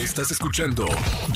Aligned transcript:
Estás 0.00 0.30
escuchando 0.30 0.86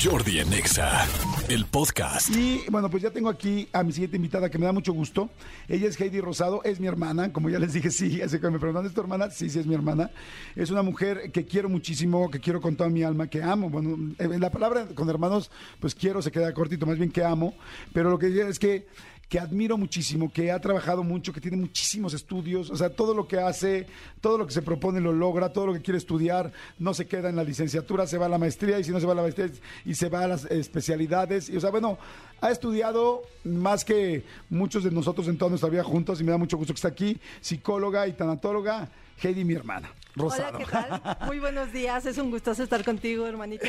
Jordi 0.03 0.39
en 0.39 0.51
Exa, 0.51 1.05
el 1.49 1.67
podcast. 1.67 2.35
Y 2.35 2.63
bueno, 2.71 2.89
pues 2.89 3.03
ya 3.03 3.11
tengo 3.11 3.29
aquí 3.29 3.69
a 3.71 3.83
mi 3.83 3.91
siguiente 3.91 4.17
invitada 4.17 4.49
que 4.49 4.57
me 4.57 4.65
da 4.65 4.71
mucho 4.71 4.91
gusto. 4.91 5.29
Ella 5.67 5.87
es 5.87 6.01
Heidi 6.01 6.19
Rosado, 6.19 6.63
es 6.63 6.79
mi 6.79 6.87
hermana, 6.87 7.31
como 7.31 7.51
ya 7.51 7.59
les 7.59 7.73
dije, 7.73 7.91
sí, 7.91 8.23
así 8.23 8.39
que 8.39 8.49
me 8.49 8.57
preguntan, 8.57 8.87
¿es 8.87 8.93
tu 8.95 9.01
hermana? 9.01 9.29
Sí, 9.29 9.51
sí, 9.51 9.59
es 9.59 9.67
mi 9.67 9.75
hermana. 9.75 10.09
Es 10.55 10.71
una 10.71 10.81
mujer 10.81 11.31
que 11.31 11.45
quiero 11.45 11.69
muchísimo, 11.69 12.31
que 12.31 12.39
quiero 12.39 12.59
con 12.59 12.75
toda 12.75 12.89
mi 12.89 13.03
alma, 13.03 13.27
que 13.27 13.43
amo. 13.43 13.69
Bueno, 13.69 14.15
eh, 14.17 14.39
la 14.39 14.49
palabra 14.49 14.87
con 14.95 15.07
hermanos, 15.11 15.51
pues 15.79 15.93
quiero, 15.93 16.23
se 16.23 16.31
queda 16.31 16.51
cortito, 16.51 16.87
más 16.87 16.97
bien 16.97 17.11
que 17.11 17.23
amo. 17.23 17.53
Pero 17.93 18.09
lo 18.09 18.17
que 18.17 18.27
digo 18.27 18.47
es 18.47 18.57
que 18.57 18.87
que 19.29 19.39
admiro 19.39 19.77
muchísimo, 19.77 20.31
que 20.31 20.51
ha 20.51 20.59
trabajado 20.59 21.03
mucho, 21.03 21.33
que 21.33 21.41
tiene 21.41 21.57
muchísimos 21.57 22.13
estudios, 22.13 22.69
o 22.69 22.75
sea, 22.75 22.89
todo 22.89 23.13
lo 23.13 23.27
que 23.27 23.39
hace, 23.39 23.87
todo 24.21 24.37
lo 24.37 24.45
que 24.45 24.53
se 24.53 24.61
propone 24.61 25.01
lo 25.01 25.13
logra, 25.13 25.51
todo 25.51 25.67
lo 25.67 25.73
que 25.73 25.81
quiere 25.81 25.97
estudiar, 25.97 26.51
no 26.77 26.93
se 26.93 27.07
queda 27.07 27.29
en 27.29 27.35
la 27.35 27.43
licenciatura, 27.43 28.05
se 28.05 28.17
va 28.17 28.27
a 28.27 28.29
la 28.29 28.37
maestría, 28.37 28.79
y 28.79 28.83
si 28.83 28.91
no 28.91 28.99
se 28.99 29.05
va 29.05 29.13
a 29.13 29.15
la 29.15 29.21
maestría, 29.23 29.49
y 29.83 29.95
se 29.95 30.09
va 30.09 30.23
a 30.23 30.27
las 30.27 30.45
especialidades, 30.45 31.49
y 31.49 31.57
o 31.57 31.61
sea, 31.61 31.71
bueno, 31.71 31.97
ha 32.41 32.51
estudiado 32.51 33.23
más 33.43 33.83
que 33.83 34.23
muchos 34.49 34.83
de 34.83 34.91
nosotros 34.91 35.27
en 35.27 35.37
toda 35.37 35.49
nuestra 35.49 35.69
vida 35.69 35.83
juntos, 35.83 36.21
y 36.21 36.23
me 36.23 36.31
da 36.31 36.37
mucho 36.37 36.57
gusto 36.57 36.73
que 36.73 36.77
está 36.77 36.89
aquí, 36.89 37.19
psicóloga 37.41 38.07
y 38.07 38.13
tanatóloga, 38.13 38.89
Heidi, 39.21 39.43
mi 39.45 39.53
hermana. 39.53 39.89
Rosado. 40.15 40.57
Hola, 40.57 40.57
¿qué 40.59 40.65
tal? 40.71 41.17
Muy 41.27 41.39
buenos 41.39 41.71
días, 41.73 42.05
es 42.05 42.17
un 42.17 42.31
gustoso 42.31 42.63
estar 42.63 42.83
contigo, 42.85 43.25
hermanito, 43.27 43.67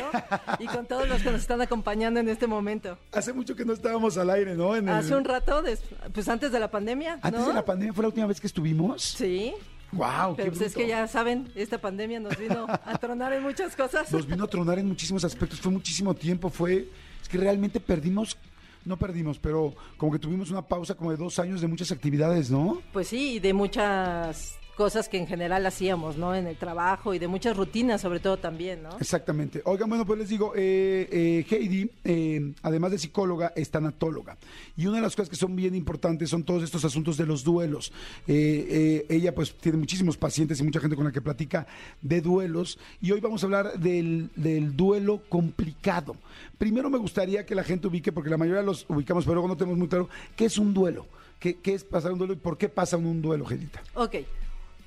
y 0.59 0.65
con 0.67 0.85
todos 0.85 1.07
los 1.07 1.21
que 1.21 1.31
nos 1.31 1.41
están 1.41 1.61
acompañando 1.61 2.19
en 2.19 2.29
este 2.29 2.47
momento. 2.47 2.97
Hace 3.11 3.33
mucho 3.33 3.55
que 3.55 3.65
no 3.65 3.73
estábamos 3.73 4.17
al 4.17 4.29
aire, 4.29 4.55
¿no? 4.55 4.75
En 4.75 4.87
el- 4.87 4.95
Hace 4.95 5.15
un 5.15 5.25
rato, 5.25 5.61
des- 5.61 5.81
pues 6.13 6.27
antes 6.29 6.51
de 6.51 6.59
la 6.59 6.69
pandemia, 6.71 7.19
Antes 7.21 7.41
¿no? 7.41 7.47
de 7.47 7.53
la 7.53 7.65
pandemia 7.65 7.93
fue 7.93 8.03
la 8.03 8.07
última 8.09 8.27
vez 8.27 8.39
que 8.39 8.47
estuvimos. 8.47 9.01
Sí, 9.03 9.53
Wow, 9.93 10.35
pero 10.35 10.51
pues 10.51 10.61
es 10.61 10.73
que 10.73 10.85
ya 10.85 11.07
saben, 11.07 11.49
esta 11.55 11.77
pandemia 11.79 12.19
nos 12.19 12.37
vino 12.37 12.67
a 12.67 12.97
tronar 12.97 13.31
en 13.31 13.41
muchas 13.41 13.73
cosas. 13.73 14.11
Nos 14.11 14.27
vino 14.27 14.43
a 14.43 14.47
tronar 14.47 14.79
en 14.79 14.87
muchísimos 14.87 15.23
aspectos, 15.23 15.61
fue 15.61 15.71
muchísimo 15.71 16.13
tiempo, 16.13 16.49
fue, 16.49 16.89
es 17.21 17.29
que 17.29 17.37
realmente 17.37 17.79
perdimos, 17.79 18.37
no 18.83 18.97
perdimos, 18.97 19.39
pero 19.39 19.73
como 19.95 20.11
que 20.11 20.19
tuvimos 20.19 20.51
una 20.51 20.61
pausa 20.61 20.93
como 20.95 21.11
de 21.11 21.17
dos 21.17 21.39
años 21.39 21.61
de 21.61 21.67
muchas 21.67 21.89
actividades, 21.93 22.51
¿no? 22.51 22.81
Pues 22.91 23.07
sí, 23.07 23.39
de 23.39 23.53
muchas 23.53 24.57
cosas 24.77 25.09
que 25.09 25.17
en 25.17 25.25
general 25.25 25.65
hacíamos, 25.65 26.17
¿no? 26.17 26.35
En 26.35 26.45
el 26.45 26.55
trabajo 26.55 27.15
y 27.15 27.19
de 27.19 27.27
muchas 27.27 27.57
rutinas, 27.57 27.99
sobre 27.99 28.19
todo 28.19 28.37
también, 28.37 28.83
¿no? 28.83 28.89
Exactamente. 28.99 29.61
Oigan, 29.65 29.89
bueno, 29.89 30.05
pues 30.05 30.19
les 30.19 30.29
digo, 30.29 30.53
eh, 30.55 31.09
eh, 31.11 31.45
Heidi, 31.49 31.89
eh, 32.03 32.53
además 32.61 32.91
de 32.91 32.99
psicóloga, 32.99 33.53
es 33.55 33.71
tanatóloga. 33.71 34.37
Y 34.77 34.85
una 34.85 34.97
de 34.97 35.01
las 35.01 35.15
cosas 35.15 35.29
que 35.29 35.35
son 35.35 35.55
bien 35.55 35.73
importantes 35.73 36.29
son 36.29 36.43
todos 36.43 36.61
estos 36.61 36.85
asuntos 36.85 37.17
de 37.17 37.25
los 37.25 37.43
duelos. 37.43 37.91
Eh, 38.27 39.05
ella 39.09 39.33
pues 39.33 39.57
tiene 39.57 39.79
muchísimos 39.79 40.15
pacientes 40.15 40.59
y 40.59 40.63
mucha 40.63 40.79
gente 40.79 40.95
con 40.95 41.05
la 41.05 41.11
que 41.11 41.21
platica 41.21 41.65
de 42.03 42.21
duelos. 42.21 42.77
Y 43.01 43.11
hoy 43.11 43.19
vamos 43.19 43.41
a 43.41 43.47
hablar 43.47 43.79
del, 43.79 44.29
del 44.35 44.77
duelo 44.77 45.23
complicado. 45.27 46.15
Primero 46.59 46.91
me 46.91 46.99
gustaría 46.99 47.47
que 47.47 47.55
la 47.55 47.63
gente 47.63 47.87
ubique, 47.87 48.11
porque 48.11 48.29
la 48.29 48.37
mayoría 48.37 48.61
los 48.61 48.85
ubicamos, 48.89 49.25
pero 49.25 49.35
luego 49.35 49.47
no 49.47 49.57
tenemos 49.57 49.79
muy 49.79 49.87
claro, 49.87 50.07
¿qué 50.35 50.45
es 50.45 50.59
un 50.59 50.73
duelo? 50.73 51.07
¿Qué, 51.39 51.55
qué 51.55 51.73
es 51.73 51.83
pasar 51.83 52.11
un 52.11 52.19
duelo 52.19 52.33
y 52.33 52.37
por 52.37 52.57
qué 52.57 52.69
pasa 52.69 52.97
un, 52.97 53.21
duelo, 53.21 53.49
Heidita? 53.49 53.81
Ok. 53.95 54.15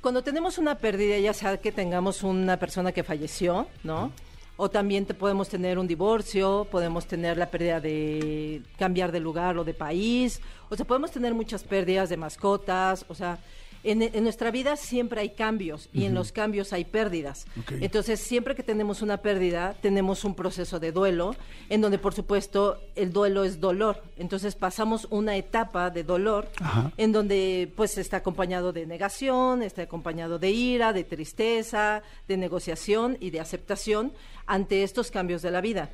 Cuando 0.00 0.22
tenemos 0.22 0.56
una 0.56 0.76
pérdida, 0.76 1.18
ya 1.18 1.34
sea 1.34 1.58
que 1.58 1.72
tengamos 1.72 2.22
una 2.22 2.58
persona 2.58 2.90
que 2.90 3.04
falleció, 3.04 3.66
¿no? 3.84 4.12
O 4.56 4.70
también 4.70 5.04
te 5.04 5.12
podemos 5.12 5.50
tener 5.50 5.78
un 5.78 5.86
divorcio, 5.86 6.66
podemos 6.70 7.06
tener 7.06 7.36
la 7.36 7.50
pérdida 7.50 7.80
de 7.80 8.62
cambiar 8.78 9.12
de 9.12 9.20
lugar 9.20 9.58
o 9.58 9.64
de 9.64 9.74
país, 9.74 10.40
o 10.70 10.76
sea, 10.76 10.86
podemos 10.86 11.10
tener 11.10 11.34
muchas 11.34 11.64
pérdidas 11.64 12.08
de 12.08 12.16
mascotas, 12.16 13.04
o 13.08 13.14
sea, 13.14 13.38
en, 13.82 14.02
en 14.02 14.22
nuestra 14.22 14.50
vida 14.50 14.76
siempre 14.76 15.20
hay 15.20 15.30
cambios 15.30 15.88
y 15.92 16.04
en 16.04 16.14
los 16.14 16.32
cambios 16.32 16.72
hay 16.72 16.84
pérdidas. 16.84 17.46
Entonces, 17.80 18.20
siempre 18.20 18.54
que 18.54 18.62
tenemos 18.62 19.02
una 19.02 19.18
pérdida, 19.18 19.74
tenemos 19.80 20.24
un 20.24 20.34
proceso 20.34 20.78
de 20.78 20.92
duelo, 20.92 21.34
en 21.68 21.80
donde, 21.80 21.98
por 21.98 22.14
supuesto, 22.14 22.78
el 22.94 23.12
duelo 23.12 23.44
es 23.44 23.60
dolor. 23.60 24.02
Entonces, 24.18 24.54
pasamos 24.54 25.06
una 25.10 25.36
etapa 25.36 25.90
de 25.90 26.04
dolor 26.04 26.50
Ajá. 26.60 26.92
en 26.96 27.12
donde 27.12 27.72
pues 27.76 27.96
está 27.98 28.18
acompañado 28.18 28.72
de 28.72 28.86
negación, 28.86 29.62
está 29.62 29.82
acompañado 29.82 30.38
de 30.38 30.50
ira, 30.50 30.92
de 30.92 31.04
tristeza, 31.04 32.02
de 32.28 32.36
negociación 32.36 33.16
y 33.20 33.30
de 33.30 33.40
aceptación 33.40 34.12
ante 34.46 34.82
estos 34.82 35.10
cambios 35.10 35.42
de 35.42 35.50
la 35.50 35.60
vida. 35.60 35.90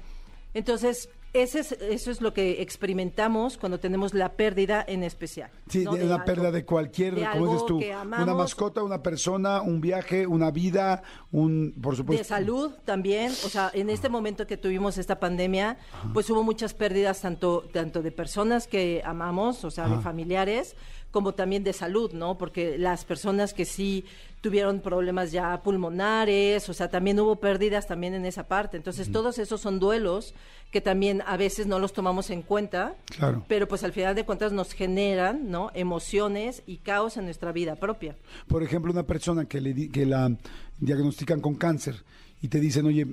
Entonces, 0.54 1.10
ese 1.42 1.60
es, 1.60 1.72
eso 1.72 2.10
es 2.10 2.20
lo 2.20 2.32
que 2.32 2.62
experimentamos 2.62 3.56
cuando 3.58 3.78
tenemos 3.80 4.14
la 4.14 4.32
pérdida 4.32 4.84
en 4.86 5.02
especial. 5.02 5.50
Sí, 5.68 5.84
¿no? 5.84 5.92
de 5.92 6.00
De 6.00 6.04
una 6.06 6.14
algo- 6.16 6.24
pérdida 6.26 6.50
de 6.50 6.64
cualquier, 6.64 7.14
de 7.14 7.26
como 7.32 7.46
dices 7.52 7.66
tú, 7.66 7.78
una 7.78 8.34
mascota, 8.34 8.82
una 8.82 9.02
persona, 9.02 9.60
un 9.62 9.80
viaje, 9.80 10.26
una 10.26 10.50
vida, 10.50 11.02
un, 11.32 11.74
por 11.82 11.96
supuesto. 11.96 12.22
de 12.22 12.28
salud 12.28 12.72
también, 12.84 13.32
o 13.32 13.48
sea, 13.48 13.70
en 13.74 13.90
este 13.90 14.08
momento 14.08 14.46
que 14.46 14.56
tuvimos 14.56 14.98
esta 14.98 15.18
pandemia, 15.20 15.78
pues 16.12 16.28
hubo 16.30 16.42
muchas 16.42 16.74
pérdidas 16.74 17.20
tanto 17.20 17.62
tanto 17.72 18.02
de 18.02 18.12
personas 18.12 18.66
que 18.66 19.02
amamos, 19.04 19.64
o 19.64 19.70
sea, 19.70 19.88
de 19.88 19.98
familiares, 19.98 20.76
como 21.16 21.32
también 21.32 21.64
de 21.64 21.72
salud, 21.72 22.12
¿no? 22.12 22.36
Porque 22.36 22.76
las 22.76 23.06
personas 23.06 23.54
que 23.54 23.64
sí 23.64 24.04
tuvieron 24.42 24.80
problemas 24.80 25.32
ya 25.32 25.62
pulmonares, 25.62 26.68
o 26.68 26.74
sea, 26.74 26.90
también 26.90 27.18
hubo 27.18 27.36
pérdidas 27.36 27.86
también 27.86 28.12
en 28.12 28.26
esa 28.26 28.46
parte. 28.46 28.76
Entonces, 28.76 29.10
todos 29.10 29.38
esos 29.38 29.62
son 29.62 29.78
duelos 29.80 30.34
que 30.70 30.82
también 30.82 31.22
a 31.26 31.38
veces 31.38 31.66
no 31.66 31.78
los 31.78 31.94
tomamos 31.94 32.28
en 32.28 32.42
cuenta, 32.42 32.96
Claro. 33.16 33.42
pero 33.48 33.66
pues 33.66 33.82
al 33.82 33.92
final 33.94 34.14
de 34.14 34.26
cuentas 34.26 34.52
nos 34.52 34.74
generan, 34.74 35.50
¿no? 35.50 35.70
Emociones 35.72 36.62
y 36.66 36.76
caos 36.76 37.16
en 37.16 37.24
nuestra 37.24 37.50
vida 37.50 37.76
propia. 37.76 38.14
Por 38.46 38.62
ejemplo, 38.62 38.92
una 38.92 39.04
persona 39.04 39.46
que, 39.46 39.62
le 39.62 39.72
di- 39.72 39.88
que 39.88 40.04
la 40.04 40.30
diagnostican 40.78 41.40
con 41.40 41.54
cáncer 41.54 42.04
y 42.42 42.48
te 42.48 42.60
dicen, 42.60 42.84
oye, 42.84 43.06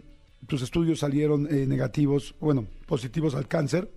tus 0.46 0.62
estudios 0.62 1.00
salieron 1.00 1.47
eh, 1.50 1.66
negativos, 1.66 2.36
bueno, 2.42 2.66
positivos 2.86 3.34
al 3.34 3.47
cáncer, 3.47 3.90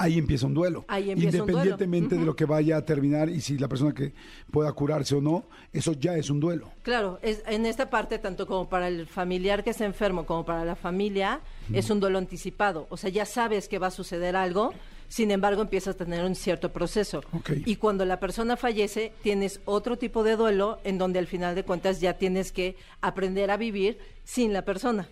ahí 0.00 0.18
empieza 0.18 0.46
un 0.46 0.54
duelo. 0.54 0.84
Ahí 0.88 1.10
empieza 1.10 1.42
un 1.42 1.46
duelo. 1.46 1.60
Independientemente 1.60 2.16
de 2.16 2.24
lo 2.24 2.34
que 2.34 2.46
vaya 2.46 2.78
a 2.78 2.84
terminar 2.84 3.28
y 3.28 3.42
si 3.42 3.58
la 3.58 3.68
persona 3.68 3.92
que 3.92 4.14
pueda 4.50 4.72
curarse 4.72 5.14
o 5.14 5.20
no, 5.20 5.44
eso 5.72 5.92
ya 5.92 6.16
es 6.16 6.30
un 6.30 6.40
duelo. 6.40 6.72
Claro, 6.82 7.18
es, 7.22 7.42
en 7.46 7.66
esta 7.66 7.90
parte, 7.90 8.18
tanto 8.18 8.46
como 8.46 8.68
para 8.68 8.88
el 8.88 9.06
familiar 9.06 9.62
que 9.62 9.70
está 9.70 9.84
enfermo 9.84 10.24
como 10.24 10.44
para 10.46 10.64
la 10.64 10.74
familia, 10.74 11.40
es 11.72 11.90
un 11.90 12.00
duelo 12.00 12.18
anticipado. 12.18 12.86
O 12.88 12.96
sea, 12.96 13.10
ya 13.10 13.26
sabes 13.26 13.68
que 13.68 13.78
va 13.78 13.88
a 13.88 13.90
suceder 13.90 14.36
algo, 14.36 14.72
sin 15.08 15.30
embargo, 15.30 15.60
empiezas 15.60 15.96
a 15.96 15.98
tener 15.98 16.24
un 16.24 16.34
cierto 16.34 16.72
proceso. 16.72 17.20
Y 17.66 17.76
cuando 17.76 18.06
la 18.06 18.18
persona 18.20 18.56
fallece, 18.56 19.12
tienes 19.22 19.60
otro 19.66 19.98
tipo 19.98 20.24
de 20.24 20.36
duelo 20.36 20.78
en 20.82 20.96
donde 20.96 21.18
al 21.18 21.26
final 21.26 21.54
de 21.54 21.64
cuentas 21.64 22.00
ya 22.00 22.14
tienes 22.14 22.52
que 22.52 22.76
aprender 23.02 23.50
a 23.50 23.58
vivir 23.58 23.98
sin 24.24 24.54
la 24.54 24.64
persona. 24.64 25.08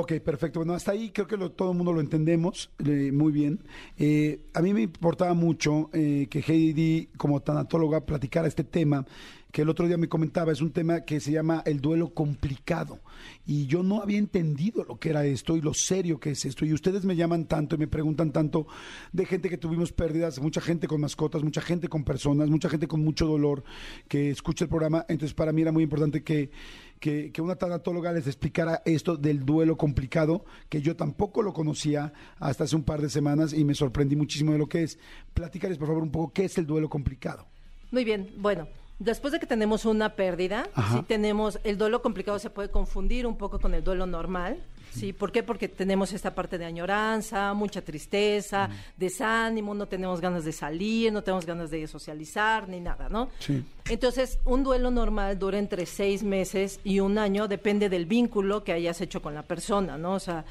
Ok, 0.00 0.12
perfecto. 0.20 0.60
Bueno, 0.60 0.74
hasta 0.74 0.92
ahí 0.92 1.10
creo 1.10 1.26
que 1.26 1.36
lo- 1.36 1.50
todo 1.50 1.72
el 1.72 1.76
mundo 1.76 1.92
lo 1.92 2.00
entendemos 2.00 2.70
eh, 2.86 3.10
muy 3.12 3.32
bien. 3.32 3.64
Eh, 3.96 4.42
a 4.54 4.62
mí 4.62 4.72
me 4.72 4.82
importaba 4.82 5.34
mucho 5.34 5.90
eh, 5.92 6.28
que 6.30 6.38
Heidi, 6.46 7.08
como 7.16 7.40
tanatóloga, 7.40 8.06
platicara 8.06 8.46
este 8.46 8.62
tema 8.62 9.04
que 9.52 9.62
el 9.62 9.68
otro 9.68 9.86
día 9.86 9.96
me 9.96 10.08
comentaba. 10.08 10.52
Es 10.52 10.60
un 10.60 10.72
tema 10.72 11.00
que 11.02 11.20
se 11.20 11.32
llama 11.32 11.62
el 11.66 11.80
duelo 11.80 12.10
complicado. 12.10 13.00
Y 13.46 13.66
yo 13.66 13.82
no 13.82 14.02
había 14.02 14.18
entendido 14.18 14.84
lo 14.84 14.98
que 14.98 15.10
era 15.10 15.24
esto 15.24 15.56
y 15.56 15.60
lo 15.60 15.74
serio 15.74 16.20
que 16.20 16.30
es 16.30 16.44
esto. 16.44 16.64
Y 16.64 16.72
ustedes 16.72 17.04
me 17.04 17.16
llaman 17.16 17.46
tanto 17.46 17.76
y 17.76 17.78
me 17.78 17.88
preguntan 17.88 18.32
tanto 18.32 18.66
de 19.12 19.26
gente 19.26 19.48
que 19.48 19.58
tuvimos 19.58 19.92
pérdidas, 19.92 20.40
mucha 20.40 20.60
gente 20.60 20.86
con 20.86 21.00
mascotas, 21.00 21.42
mucha 21.42 21.60
gente 21.60 21.88
con 21.88 22.04
personas, 22.04 22.48
mucha 22.48 22.68
gente 22.68 22.86
con 22.86 23.02
mucho 23.02 23.26
dolor 23.26 23.64
que 24.06 24.30
escucha 24.30 24.64
el 24.64 24.68
programa. 24.68 25.04
Entonces, 25.08 25.34
para 25.34 25.52
mí 25.52 25.62
era 25.62 25.72
muy 25.72 25.82
importante 25.82 26.22
que 26.22 26.50
que, 26.98 27.30
que 27.32 27.40
una 27.40 27.56
tanatóloga 27.56 28.12
les 28.12 28.26
explicara 28.26 28.82
esto 28.84 29.16
del 29.16 29.44
duelo 29.44 29.76
complicado, 29.76 30.44
que 30.68 30.82
yo 30.82 30.96
tampoco 30.96 31.42
lo 31.42 31.52
conocía 31.52 32.12
hasta 32.38 32.64
hace 32.64 32.76
un 32.76 32.82
par 32.82 33.00
de 33.00 33.08
semanas 33.08 33.52
y 33.52 33.64
me 33.64 33.74
sorprendí 33.74 34.16
muchísimo 34.16 34.52
de 34.52 34.58
lo 34.58 34.68
que 34.68 34.82
es. 34.82 34.98
Platícales, 35.32 35.78
por 35.78 35.86
favor, 35.86 36.02
un 36.02 36.10
poco 36.10 36.32
qué 36.32 36.44
es 36.46 36.58
el 36.58 36.66
duelo 36.66 36.88
complicado. 36.88 37.46
Muy 37.90 38.04
bien, 38.04 38.30
bueno, 38.36 38.68
después 38.98 39.32
de 39.32 39.38
que 39.38 39.46
tenemos 39.46 39.84
una 39.84 40.14
pérdida, 40.14 40.68
sí 40.92 41.02
tenemos, 41.06 41.58
el 41.64 41.78
duelo 41.78 42.02
complicado 42.02 42.38
se 42.38 42.50
puede 42.50 42.70
confundir 42.70 43.26
un 43.26 43.36
poco 43.36 43.58
con 43.60 43.74
el 43.74 43.84
duelo 43.84 44.06
normal, 44.06 44.58
¿sí? 44.92 45.12
¿Por 45.12 45.32
qué? 45.32 45.42
Porque 45.42 45.68
tenemos 45.68 46.12
esta 46.12 46.34
parte 46.34 46.58
de 46.58 46.64
añoranza, 46.64 47.54
mucha 47.54 47.82
tristeza, 47.82 48.68
desánimo, 48.96 49.74
no 49.74 49.86
tenemos 49.86 50.20
ganas 50.20 50.44
de 50.44 50.52
salir, 50.52 51.12
no 51.12 51.22
tenemos 51.22 51.46
ganas 51.46 51.70
de 51.70 51.86
socializar, 51.86 52.68
ni 52.68 52.80
nada, 52.80 53.08
¿no? 53.08 53.28
Sí. 53.38 53.64
Entonces, 53.88 54.38
un 54.44 54.64
duelo 54.64 54.90
normal 54.90 55.38
dura 55.38 55.58
entre 55.58 55.86
seis 55.86 56.22
meses 56.22 56.80
y 56.84 57.00
un 57.00 57.18
año, 57.18 57.48
depende 57.48 57.88
del 57.88 58.06
vínculo 58.06 58.64
que 58.64 58.72
hayas 58.72 59.00
hecho 59.00 59.22
con 59.22 59.34
la 59.34 59.42
persona, 59.42 59.96
¿no? 59.96 60.14
O 60.14 60.20
sea, 60.20 60.44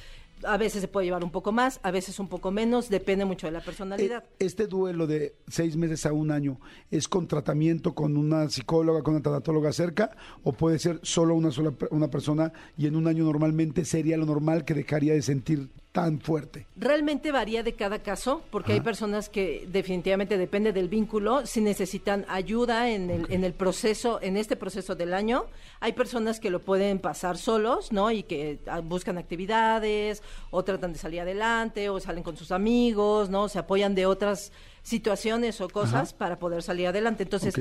a 0.44 0.58
veces 0.58 0.82
se 0.82 0.88
puede 0.88 1.06
llevar 1.06 1.24
un 1.24 1.32
poco 1.32 1.52
más, 1.52 1.80
a 1.84 1.92
veces 1.92 2.20
un 2.20 2.28
poco 2.28 2.52
menos, 2.52 2.90
depende 2.90 3.26
mucho 3.26 3.48
de 3.48 3.52
la 3.54 3.62
personalidad. 3.62 4.24
Eh, 4.24 4.46
Este 4.46 4.68
duelo 4.68 5.08
de 5.08 5.36
seis 5.48 5.76
meses 5.76 6.06
a 6.06 6.14
un 6.14 6.32
año, 6.32 6.60
¿es 6.92 7.08
con 7.08 7.28
tratamiento 7.28 7.94
con 7.94 8.18
una 8.18 8.50
psicóloga, 8.50 9.02
con 9.04 9.16
una 9.16 9.24
tanatóloga 9.24 9.72
cerca? 9.74 10.12
¿O 10.44 10.54
puede 10.54 10.80
ser 10.80 11.00
solo 11.04 11.36
una 11.36 11.52
sola 11.52 11.74
una 11.92 12.10
persona 12.10 12.54
y 12.78 12.88
en 12.88 12.96
un 12.96 13.08
año 13.08 13.24
normalmente 13.24 13.86
sería 13.86 14.18
lo 14.18 14.26
normal 14.26 14.66
que 14.66 14.74
dejaría 14.74 15.14
de 15.14 15.22
sentir 15.22 15.70
tan 15.98 16.22
fuerte? 16.22 16.68
Realmente 16.76 17.32
varía 17.32 17.64
de 17.64 17.74
cada 17.74 18.04
caso, 18.04 18.44
porque 18.52 18.74
hay 18.74 18.82
personas 18.82 19.30
que 19.30 19.68
definitivamente 19.68 20.38
depende 20.38 20.72
del 20.72 20.90
vínculo, 20.90 21.48
si 21.48 21.60
necesitan 21.60 22.24
ayuda 22.30 22.92
en 22.92 23.10
el, 23.10 23.26
en 23.32 23.44
el 23.44 23.54
proceso, 23.54 24.20
en 24.22 24.38
este 24.38 24.56
proceso 24.56 24.94
del 24.94 25.16
año. 25.16 25.48
Hay 25.80 25.94
personas 25.94 26.40
que 26.40 26.52
lo 26.52 26.62
pueden 26.62 27.00
pasar 27.00 27.40
solos, 27.40 27.92
¿no? 27.92 28.12
Y 28.12 28.22
que 28.22 28.60
ah, 28.68 28.82
buscan 28.82 29.18
actividades, 29.18 30.22
o 30.52 30.64
tratan 30.64 30.94
de 30.94 31.00
salir 31.00 31.22
adelante, 31.22 31.90
o 31.90 32.00
salen 32.00 32.22
con 32.22 32.38
sus 32.38 32.52
amigos, 32.52 33.32
¿no? 33.32 33.50
Se 33.50 33.58
apoyan 33.58 33.96
de 33.96 34.06
otras 34.06 34.52
situaciones 34.84 35.60
o 35.62 35.68
cosas 35.68 36.14
para 36.14 36.38
poder 36.38 36.62
salir 36.62 36.88
adelante. 36.88 37.24
Entonces, 37.24 37.56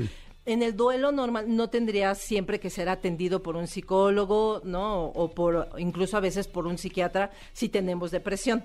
en 0.47 0.63
el 0.63 0.77
duelo 0.77 1.11
normal 1.11 1.53
no 1.55 1.69
tendría 1.69 2.15
siempre 2.15 2.59
que 2.59 2.69
ser 2.69 2.87
atendido 2.87 3.43
por 3.43 3.57
un 3.57 3.67
psicólogo, 3.67 4.61
¿no? 4.63 5.07
O 5.07 5.29
por 5.29 5.69
incluso 5.77 6.15
a 6.15 6.21
veces 6.21 6.47
por 6.47 6.65
un 6.67 6.77
psiquiatra 6.77 7.31
si 7.51 7.67
tenemos 7.67 8.11
depresión. 8.11 8.63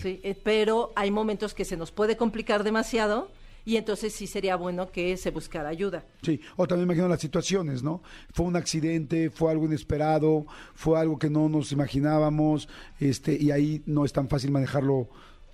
¿sí? 0.00 0.20
Eh, 0.22 0.40
pero 0.42 0.92
hay 0.94 1.10
momentos 1.10 1.52
que 1.52 1.64
se 1.64 1.76
nos 1.76 1.90
puede 1.90 2.16
complicar 2.16 2.62
demasiado 2.62 3.28
y 3.64 3.76
entonces 3.76 4.12
sí 4.12 4.28
sería 4.28 4.54
bueno 4.54 4.92
que 4.92 5.16
se 5.16 5.32
buscara 5.32 5.68
ayuda. 5.70 6.04
Sí, 6.22 6.40
o 6.56 6.68
también 6.68 6.86
imagino 6.86 7.08
las 7.08 7.20
situaciones, 7.20 7.82
¿no? 7.82 8.00
Fue 8.32 8.46
un 8.46 8.54
accidente, 8.54 9.30
fue 9.30 9.50
algo 9.50 9.64
inesperado, 9.64 10.46
fue 10.74 11.00
algo 11.00 11.18
que 11.18 11.30
no 11.30 11.48
nos 11.48 11.72
imaginábamos, 11.72 12.68
este, 13.00 13.36
y 13.40 13.50
ahí 13.50 13.82
no 13.86 14.04
es 14.04 14.12
tan 14.12 14.28
fácil 14.28 14.52
manejarlo 14.52 15.08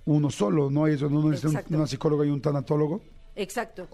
uno 0.05 0.29
solo, 0.29 0.69
¿no? 0.69 0.85
Eso 0.85 1.09
no 1.09 1.21
una 1.69 1.87
psicóloga 1.87 2.25
y 2.25 2.29
un 2.29 2.41
tanatólogo. 2.41 3.01
Exacto, 3.33 3.87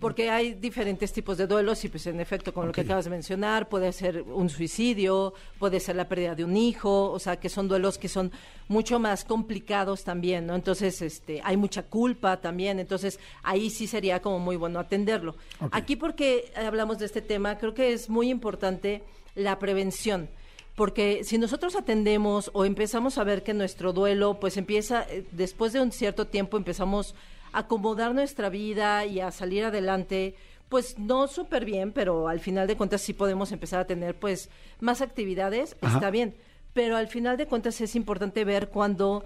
porque, 0.00 0.30
hay 0.30 0.54
diferentes 0.54 1.12
tipos 1.12 1.38
de 1.38 1.46
duelos 1.46 1.84
y 1.84 1.88
pues 1.88 2.06
en 2.08 2.20
efecto, 2.20 2.52
con 2.52 2.66
lo 2.66 2.72
que 2.72 2.80
acabas 2.80 3.04
de 3.04 3.10
mencionar, 3.10 3.68
puede 3.68 3.92
ser 3.92 4.22
un 4.22 4.48
suicidio, 4.48 5.32
puede 5.60 5.78
ser 5.78 5.94
la 5.94 6.08
pérdida 6.08 6.34
de 6.34 6.44
un 6.44 6.56
hijo, 6.56 7.12
o 7.12 7.18
sea, 7.20 7.36
que 7.36 7.48
son 7.48 7.68
duelos 7.68 7.98
que 7.98 8.08
son 8.08 8.32
mucho 8.66 8.98
más 8.98 9.24
complicados 9.24 10.02
también, 10.02 10.46
¿no? 10.46 10.56
Entonces, 10.56 11.00
este, 11.02 11.40
hay 11.44 11.56
mucha 11.56 11.84
culpa 11.84 12.40
también, 12.40 12.80
entonces 12.80 13.20
ahí 13.44 13.70
sí 13.70 13.86
sería 13.86 14.20
como 14.20 14.40
muy 14.40 14.56
bueno 14.56 14.80
atenderlo. 14.80 15.36
Aquí 15.70 15.94
porque 15.94 16.50
hablamos 16.56 16.98
de 16.98 17.06
este 17.06 17.22
tema, 17.22 17.58
creo 17.58 17.74
que 17.74 17.92
es 17.92 18.10
muy 18.10 18.28
importante 18.28 19.04
la 19.36 19.58
prevención 19.60 20.28
porque 20.74 21.24
si 21.24 21.38
nosotros 21.38 21.74
atendemos 21.74 22.52
o 22.54 22.64
empezamos 22.64 23.18
a 23.18 23.24
ver 23.24 23.42
que 23.42 23.52
nuestro 23.52 23.92
duelo 23.92 24.38
pues 24.38 24.56
empieza 24.56 25.02
eh, 25.10 25.24
después 25.32 25.72
de 25.72 25.80
un 25.80 25.90
cierto 25.90 26.28
tiempo 26.28 26.56
empezamos 26.56 27.16
acomodar 27.52 28.14
nuestra 28.14 28.48
vida 28.48 29.04
y 29.06 29.20
a 29.20 29.30
salir 29.30 29.64
adelante, 29.64 30.34
pues 30.68 30.98
no 30.98 31.26
súper 31.28 31.64
bien, 31.64 31.92
pero 31.92 32.28
al 32.28 32.40
final 32.40 32.66
de 32.66 32.76
cuentas 32.76 33.00
sí 33.00 33.12
podemos 33.12 33.52
empezar 33.52 33.80
a 33.80 33.86
tener 33.86 34.18
pues 34.18 34.50
más 34.80 35.00
actividades, 35.00 35.76
está 35.82 36.10
bien. 36.10 36.34
Pero 36.74 36.96
al 36.96 37.08
final 37.08 37.36
de 37.36 37.46
cuentas 37.46 37.80
es 37.80 37.96
importante 37.96 38.44
ver 38.44 38.68
cuando 38.68 39.24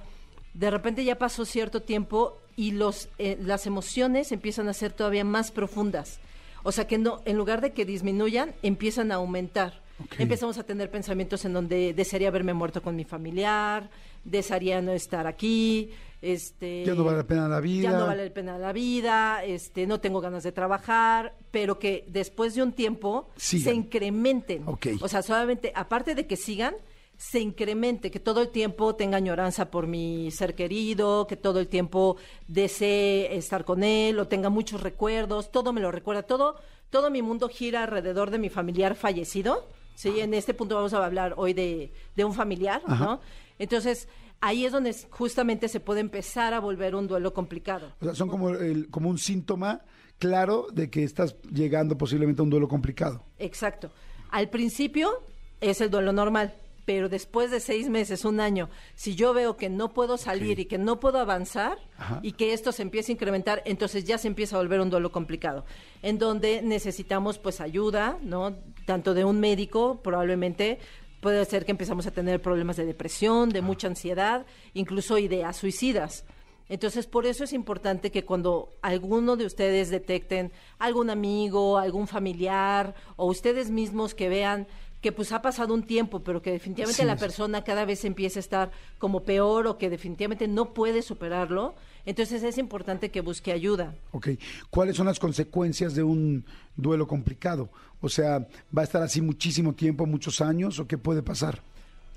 de 0.54 0.70
repente 0.70 1.04
ya 1.04 1.18
pasó 1.18 1.44
cierto 1.44 1.82
tiempo 1.82 2.38
y 2.56 2.72
los, 2.72 3.08
eh, 3.18 3.36
las 3.40 3.66
emociones 3.66 4.32
empiezan 4.32 4.68
a 4.68 4.72
ser 4.72 4.92
todavía 4.92 5.24
más 5.24 5.50
profundas. 5.50 6.20
O 6.62 6.72
sea 6.72 6.86
que 6.86 6.98
no, 6.98 7.20
en 7.24 7.36
lugar 7.36 7.60
de 7.60 7.72
que 7.72 7.84
disminuyan, 7.84 8.54
empiezan 8.62 9.10
a 9.10 9.16
aumentar. 9.16 9.82
Empezamos 10.18 10.58
a 10.58 10.64
tener 10.64 10.90
pensamientos 10.90 11.44
en 11.44 11.52
donde 11.52 11.92
desearía 11.94 12.28
haberme 12.28 12.54
muerto 12.54 12.82
con 12.82 12.96
mi 12.96 13.04
familiar, 13.04 13.88
desearía 14.24 14.80
no 14.80 14.92
estar 14.92 15.26
aquí, 15.26 15.90
este 16.22 16.84
ya 16.84 16.94
no 16.94 17.02
vale 17.02 17.18
la 17.18 17.26
pena 17.26 17.48
la 17.48 17.60
vida 17.60 17.90
ya 17.90 17.98
no 17.98 18.06
vale 18.06 18.24
la 18.26 18.32
pena 18.32 18.56
la 18.56 18.72
vida 18.72 19.44
este 19.44 19.88
no 19.88 19.98
tengo 20.00 20.20
ganas 20.20 20.44
de 20.44 20.52
trabajar 20.52 21.34
pero 21.50 21.80
que 21.80 22.04
después 22.06 22.54
de 22.54 22.62
un 22.62 22.72
tiempo 22.72 23.28
se 23.36 23.74
incrementen. 23.74 24.64
O 24.66 25.08
sea 25.08 25.22
solamente 25.22 25.72
aparte 25.74 26.14
de 26.14 26.26
que 26.26 26.36
sigan 26.36 26.76
se 27.16 27.38
incremente, 27.38 28.10
que 28.10 28.18
todo 28.18 28.42
el 28.42 28.48
tiempo 28.48 28.96
tenga 28.96 29.16
añoranza 29.16 29.70
por 29.70 29.86
mi 29.86 30.32
ser 30.32 30.56
querido, 30.56 31.28
que 31.28 31.36
todo 31.36 31.60
el 31.60 31.68
tiempo 31.68 32.16
desee 32.48 33.36
estar 33.36 33.64
con 33.64 33.84
él 33.84 34.18
o 34.18 34.26
tenga 34.26 34.48
muchos 34.48 34.80
recuerdos, 34.80 35.52
todo 35.52 35.72
me 35.72 35.80
lo 35.80 35.92
recuerda, 35.92 36.24
todo, 36.24 36.56
todo 36.90 37.10
mi 37.10 37.22
mundo 37.22 37.48
gira 37.48 37.84
alrededor 37.84 38.30
de 38.30 38.38
mi 38.38 38.48
familiar 38.48 38.96
fallecido. 38.96 39.68
Sí, 39.94 40.18
en 40.18 40.34
este 40.34 40.52
punto 40.52 40.74
vamos 40.74 40.94
a 40.94 41.04
hablar 41.04 41.34
hoy 41.36 41.52
de, 41.52 41.92
de 42.16 42.24
un 42.24 42.34
familiar, 42.34 42.82
¿no? 42.88 43.20
Entonces, 43.62 44.08
ahí 44.40 44.66
es 44.66 44.72
donde 44.72 44.92
justamente 45.10 45.68
se 45.68 45.78
puede 45.78 46.00
empezar 46.00 46.52
a 46.52 46.58
volver 46.58 46.96
un 46.96 47.06
duelo 47.06 47.32
complicado. 47.32 47.92
O 48.00 48.04
sea, 48.04 48.14
son 48.16 48.28
como, 48.28 48.50
el, 48.50 48.90
como 48.90 49.08
un 49.08 49.18
síntoma 49.18 49.82
claro 50.18 50.66
de 50.72 50.90
que 50.90 51.04
estás 51.04 51.36
llegando 51.52 51.96
posiblemente 51.96 52.42
a 52.42 52.44
un 52.44 52.50
duelo 52.50 52.66
complicado. 52.66 53.24
Exacto. 53.38 53.92
Al 54.30 54.50
principio 54.50 55.22
es 55.60 55.80
el 55.80 55.90
duelo 55.90 56.12
normal, 56.12 56.54
pero 56.84 57.08
después 57.08 57.52
de 57.52 57.60
seis 57.60 57.88
meses, 57.88 58.24
un 58.24 58.40
año, 58.40 58.68
si 58.96 59.14
yo 59.14 59.32
veo 59.32 59.56
que 59.56 59.70
no 59.70 59.92
puedo 59.92 60.16
salir 60.16 60.58
y 60.58 60.64
que 60.64 60.78
no 60.78 60.98
puedo 60.98 61.20
avanzar 61.20 61.78
y 62.22 62.32
que 62.32 62.52
esto 62.52 62.72
se 62.72 62.82
empieza 62.82 63.12
a 63.12 63.14
incrementar, 63.14 63.62
entonces 63.64 64.04
ya 64.04 64.18
se 64.18 64.26
empieza 64.26 64.56
a 64.56 64.58
volver 64.58 64.80
un 64.80 64.90
duelo 64.90 65.12
complicado, 65.12 65.64
en 66.02 66.18
donde 66.18 66.62
necesitamos 66.62 67.38
pues 67.38 67.60
ayuda, 67.60 68.18
¿no? 68.22 68.56
Tanto 68.86 69.14
de 69.14 69.24
un 69.24 69.38
médico, 69.38 70.00
probablemente 70.02 70.80
puede 71.22 71.44
ser 71.44 71.64
que 71.64 71.70
empezamos 71.70 72.08
a 72.08 72.10
tener 72.10 72.42
problemas 72.42 72.76
de 72.76 72.84
depresión, 72.84 73.48
de 73.50 73.62
mucha 73.62 73.86
ansiedad, 73.86 74.44
incluso 74.74 75.18
ideas 75.18 75.56
suicidas. 75.56 76.24
Entonces, 76.68 77.06
por 77.06 77.26
eso 77.26 77.44
es 77.44 77.52
importante 77.52 78.10
que 78.10 78.24
cuando 78.24 78.70
alguno 78.82 79.36
de 79.36 79.46
ustedes 79.46 79.88
detecten 79.88 80.50
algún 80.80 81.10
amigo, 81.10 81.78
algún 81.78 82.08
familiar 82.08 82.96
o 83.14 83.26
ustedes 83.26 83.70
mismos 83.70 84.16
que 84.16 84.28
vean 84.28 84.66
que 85.02 85.10
pues 85.12 85.32
ha 85.32 85.42
pasado 85.42 85.74
un 85.74 85.82
tiempo, 85.82 86.20
pero 86.20 86.40
que 86.40 86.52
definitivamente 86.52 87.04
la 87.04 87.16
persona 87.16 87.64
cada 87.64 87.84
vez 87.84 88.04
empieza 88.04 88.38
a 88.38 88.40
estar 88.40 88.70
como 88.98 89.24
peor 89.24 89.66
o 89.66 89.76
que 89.76 89.90
definitivamente 89.90 90.46
no 90.46 90.72
puede 90.72 91.02
superarlo, 91.02 91.74
entonces 92.06 92.44
es 92.44 92.56
importante 92.56 93.10
que 93.10 93.20
busque 93.20 93.50
ayuda. 93.52 93.94
Ok, 94.12 94.28
¿cuáles 94.70 94.96
son 94.96 95.06
las 95.06 95.18
consecuencias 95.18 95.96
de 95.96 96.04
un 96.04 96.44
duelo 96.76 97.08
complicado? 97.08 97.68
O 98.00 98.08
sea, 98.08 98.46
¿va 98.76 98.82
a 98.82 98.84
estar 98.84 99.02
así 99.02 99.20
muchísimo 99.20 99.74
tiempo, 99.74 100.06
muchos 100.06 100.40
años 100.40 100.78
o 100.78 100.86
qué 100.86 100.96
puede 100.96 101.22
pasar? 101.22 101.62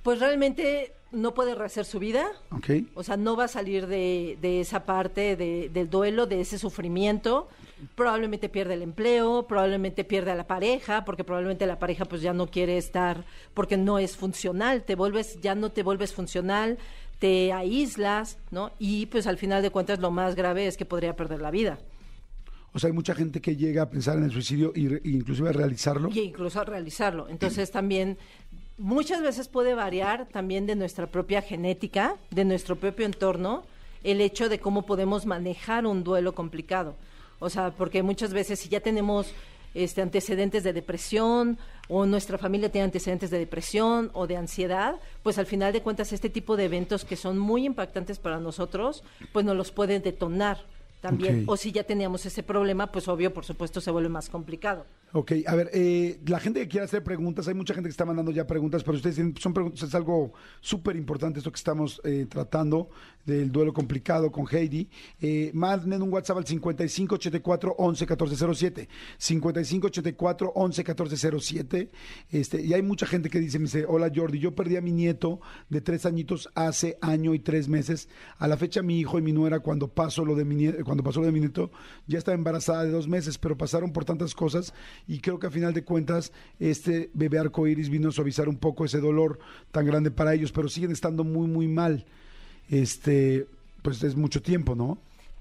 Pues 0.06 0.19
realmente 0.19 0.94
no 1.12 1.34
puede 1.34 1.56
rehacer 1.56 1.84
su 1.84 1.98
vida. 1.98 2.28
Okay. 2.52 2.88
O 2.94 3.02
sea, 3.02 3.18
no 3.18 3.36
va 3.36 3.46
a 3.46 3.48
salir 3.48 3.88
de, 3.88 4.38
de 4.40 4.62
esa 4.62 4.86
parte 4.86 5.36
de, 5.36 5.72
del 5.74 5.90
duelo, 5.90 6.28
de 6.28 6.42
ese 6.42 6.60
sufrimiento. 6.60 7.48
Probablemente 7.96 8.48
pierde 8.48 8.75
el 8.75 8.84
empleo, 8.84 9.48
probablemente 9.48 10.04
pierde 10.04 10.30
a 10.30 10.36
la 10.36 10.46
pareja, 10.46 11.06
porque 11.06 11.24
probablemente 11.24 11.66
la 11.66 11.80
pareja 11.80 12.06
pues 12.06 12.22
ya 12.22 12.34
no 12.34 12.46
quiere 12.46 12.78
estar, 12.78 13.25
porque 13.56 13.78
no 13.78 13.98
es 13.98 14.16
funcional, 14.16 14.84
te 14.84 14.94
vuelves, 14.94 15.42
ya 15.42 15.56
no 15.56 15.72
te 15.72 15.81
vuelves 15.81 16.13
funcional, 16.13 16.78
te 17.18 17.51
aíslas, 17.51 18.38
¿no? 18.51 18.74
Y 18.78 19.08
pues 19.08 19.25
al 19.25 19.40
final 19.40 19.63
de 19.63 19.72
cuentas 19.72 19.98
lo 19.98 20.12
más 20.12 20.36
grave 20.36 20.68
es 20.68 20.78
que 20.78 20.86
podría 20.86 21.16
perder 21.16 21.42
la 21.42 21.50
vida. 21.50 21.80
O 22.74 22.78
sea, 22.80 22.90
hay 22.90 22.94
mucha 22.94 23.16
gente 23.16 23.42
que 23.42 23.56
llega 23.56 23.81
a 23.81 23.90
pensar 23.90 24.18
en 24.19 24.25
el 24.25 24.31
suicidio 24.31 24.72
e 24.75 25.01
inclusive 25.06 25.50
a 25.50 25.54
realizarlo. 25.54 26.10
Y 26.13 26.19
incluso 26.19 26.60
a 26.60 26.63
realizarlo. 26.63 27.28
Entonces 27.28 27.72
también 27.72 28.19
muchas 28.77 29.22
veces 29.22 29.48
puede 29.48 29.74
variar 29.74 30.27
también 30.27 30.66
de 30.66 30.75
nuestra 30.75 31.07
propia 31.07 31.42
genética, 31.42 32.16
de 32.31 32.46
nuestro 32.46 32.75
propio 32.75 33.05
entorno, 33.05 33.63
el 34.03 34.22
hecho 34.22 34.50
de 34.50 34.60
cómo 34.60 34.86
podemos 34.86 35.25
manejar 35.25 35.86
un 35.86 36.03
duelo 36.03 36.36
complicado. 36.36 36.96
O 37.39 37.50
sea, 37.50 37.72
porque 37.72 38.03
muchas 38.03 38.34
veces 38.34 38.60
si 38.60 38.70
ya 38.70 38.79
tenemos 38.79 39.34
este, 39.74 40.01
antecedentes 40.01 40.63
de 40.63 40.74
depresión 40.74 41.58
o 41.89 42.05
nuestra 42.05 42.38
familia 42.38 42.72
tiene 42.72 42.86
antecedentes 42.86 43.29
de 43.29 43.39
depresión 43.39 44.10
o 44.13 44.27
de 44.27 44.38
ansiedad, 44.38 44.96
pues 45.22 45.38
al 45.38 45.46
final 45.46 45.74
de 45.74 45.82
cuentas 45.82 46.13
este 46.13 46.29
tipo 46.29 46.55
de 46.55 46.65
eventos 46.65 47.03
que 47.03 47.15
son 47.15 47.38
muy 47.38 47.65
impactantes 47.65 48.20
para 48.20 48.39
nosotros, 48.39 49.03
pues 49.34 49.46
nos 49.46 49.58
los 49.58 49.72
pueden 49.72 50.01
detonar 50.01 50.63
también. 51.06 51.44
O 51.48 51.56
si 51.56 51.72
ya 51.72 51.84
teníamos 51.84 52.26
ese 52.26 52.42
problema, 52.42 52.92
pues 52.92 53.08
obvio, 53.08 53.32
por 53.34 53.46
supuesto, 53.46 53.80
se 53.80 53.92
vuelve 53.92 54.10
más 54.10 54.30
complicado. 54.30 54.86
Ok, 55.14 55.32
a 55.46 55.56
ver, 55.56 55.70
eh, 55.74 56.20
la 56.26 56.40
gente 56.40 56.60
que 56.60 56.68
quiere 56.68 56.86
hacer 56.86 57.04
preguntas, 57.04 57.48
hay 57.48 57.54
mucha 57.54 57.74
gente 57.74 57.88
que 57.88 57.92
está 57.92 58.04
mandando 58.04 58.32
ya 58.32 58.46
preguntas, 58.46 58.84
pero 58.84 58.98
ustedes 58.98 59.16
son 59.40 59.54
preguntas, 59.54 59.84
es 59.84 59.96
algo 59.96 60.34
súper 60.60 60.98
importante 60.98 61.40
esto 61.40 61.52
que 61.52 61.58
estamos 61.58 62.02
eh, 62.04 62.26
tratando 62.28 62.90
del 63.26 63.52
duelo 63.52 63.72
complicado 63.72 64.32
con 64.32 64.46
Heidi. 64.52 64.90
Eh, 65.22 65.52
manden 65.54 66.02
un 66.02 66.12
WhatsApp 66.12 66.38
al 66.38 66.46
5584 66.46 67.76
11 67.78 68.06
1407. 68.06 68.90
5584 69.18 70.52
11 70.54 70.84
1407. 70.84 71.92
Este, 72.32 72.62
y 72.62 72.74
hay 72.74 72.82
mucha 72.82 73.06
gente 73.06 73.30
que 73.30 73.40
dice, 73.40 73.58
me 73.58 73.66
dice, 73.66 73.86
hola 73.88 74.12
Jordi, 74.14 74.40
yo 74.40 74.54
perdí 74.54 74.76
a 74.76 74.82
mi 74.82 74.92
nieto 74.92 75.40
de 75.70 75.82
tres 75.82 76.06
añitos 76.06 76.50
hace 76.56 76.98
año 77.02 77.34
y 77.34 77.40
tres 77.40 77.70
meses. 77.70 78.10
A 78.38 78.48
la 78.48 78.58
fecha 78.58 78.82
mi 78.82 79.00
hijo 79.00 79.18
y 79.18 79.22
mi 79.22 79.32
nuera 79.32 79.62
cuando 79.62 79.88
pasó 79.88 80.26
lo 80.26 80.36
de 80.36 80.46
mi 80.46 80.56
cuando 80.96 81.04
pasó 81.04 81.20
lo 81.20 81.30
de 81.30 81.70
ya 82.08 82.18
estaba 82.18 82.36
embarazada 82.36 82.86
de 82.86 82.92
dos 82.92 83.06
meses, 83.06 83.38
pero 83.38 83.58
pasaron 83.58 83.92
por 83.92 84.06
tantas 84.06 84.34
cosas 84.34 84.74
y 85.10 85.20
creo 85.20 85.40
que 85.40 85.48
a 85.48 85.52
final 85.52 85.74
de 85.74 85.84
cuentas 85.84 86.32
este 86.58 87.10
bebé 87.14 87.38
arcoíris 87.38 87.90
vino 87.90 88.08
a 88.08 88.12
suavizar 88.14 88.48
un 88.48 88.56
poco 88.56 88.86
ese 88.86 89.02
dolor 89.02 89.40
tan 89.72 89.86
grande 89.86 90.10
para 90.10 90.34
ellos, 90.34 90.54
pero 90.54 90.70
siguen 90.70 90.92
estando 90.92 91.25
muy, 91.25 91.48
muy 91.48 91.68
mal. 91.68 92.06
Este, 92.70 93.46
pues 93.82 94.02
es 94.04 94.16
mucho 94.16 94.42
tiempo, 94.42 94.74
¿no? 94.74 94.98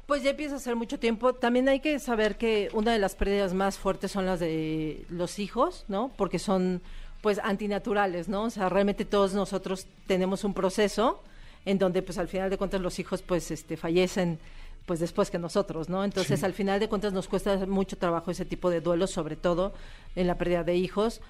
Pues 0.07 0.25
ya 0.25 0.31
empieza 0.31 0.57
a 0.57 0.59
ser 0.59 0.75
mucho 0.75 0.99
tiempo. 0.99 1.35
También 1.35 1.69
hay 1.69 1.79
que 1.79 2.01
saber 2.01 2.37
que 2.37 2.69
una 2.73 2.93
de 2.93 2.99
las 2.99 3.15
pérdidas 3.15 3.55
más 3.55 3.79
fuertes 3.79 4.11
son 4.11 4.27
las 4.27 4.41
de 4.41 5.07
los 5.09 5.39
hijos, 5.39 5.85
¿no? 5.87 6.11
Porque 6.17 6.41
son 6.41 6.83
pues 7.23 7.39
antinaturales, 7.39 8.29
¿no? 8.29 8.43
O 8.43 8.51
sea, 8.51 8.69
realmente 8.69 9.05
todos 9.05 9.35
nosotros 9.35 9.87
tenemos 10.09 10.43
un 10.43 10.53
proceso 10.53 11.23
en 11.65 11.79
donde 11.79 12.03
pues 12.03 12.19
al 12.19 12.29
final 12.29 12.51
de 12.51 12.59
cuentas 12.59 12.81
los 12.81 12.99
hijos 12.99 13.23
pues 13.23 13.51
este 13.51 13.77
fallecen 13.77 14.39
pues 14.87 15.01
después 15.01 15.31
que 15.31 15.39
nosotros, 15.39 15.89
¿no? 15.89 16.05
Entonces, 16.05 16.45
al 16.45 16.53
final 16.53 16.81
de 16.81 16.89
cuentas 16.89 17.13
nos 17.13 17.29
cuesta 17.29 17.67
mucho 17.67 17.97
trabajo 17.97 18.31
ese 18.31 18.45
tipo 18.45 18.71
de 18.71 18.81
duelos, 18.81 19.11
sobre 19.11 19.37
todo 19.37 19.73
en 20.15 20.27
la 20.27 20.37
pérdida 20.37 20.65
de 20.65 20.77
hijos. 20.77 21.21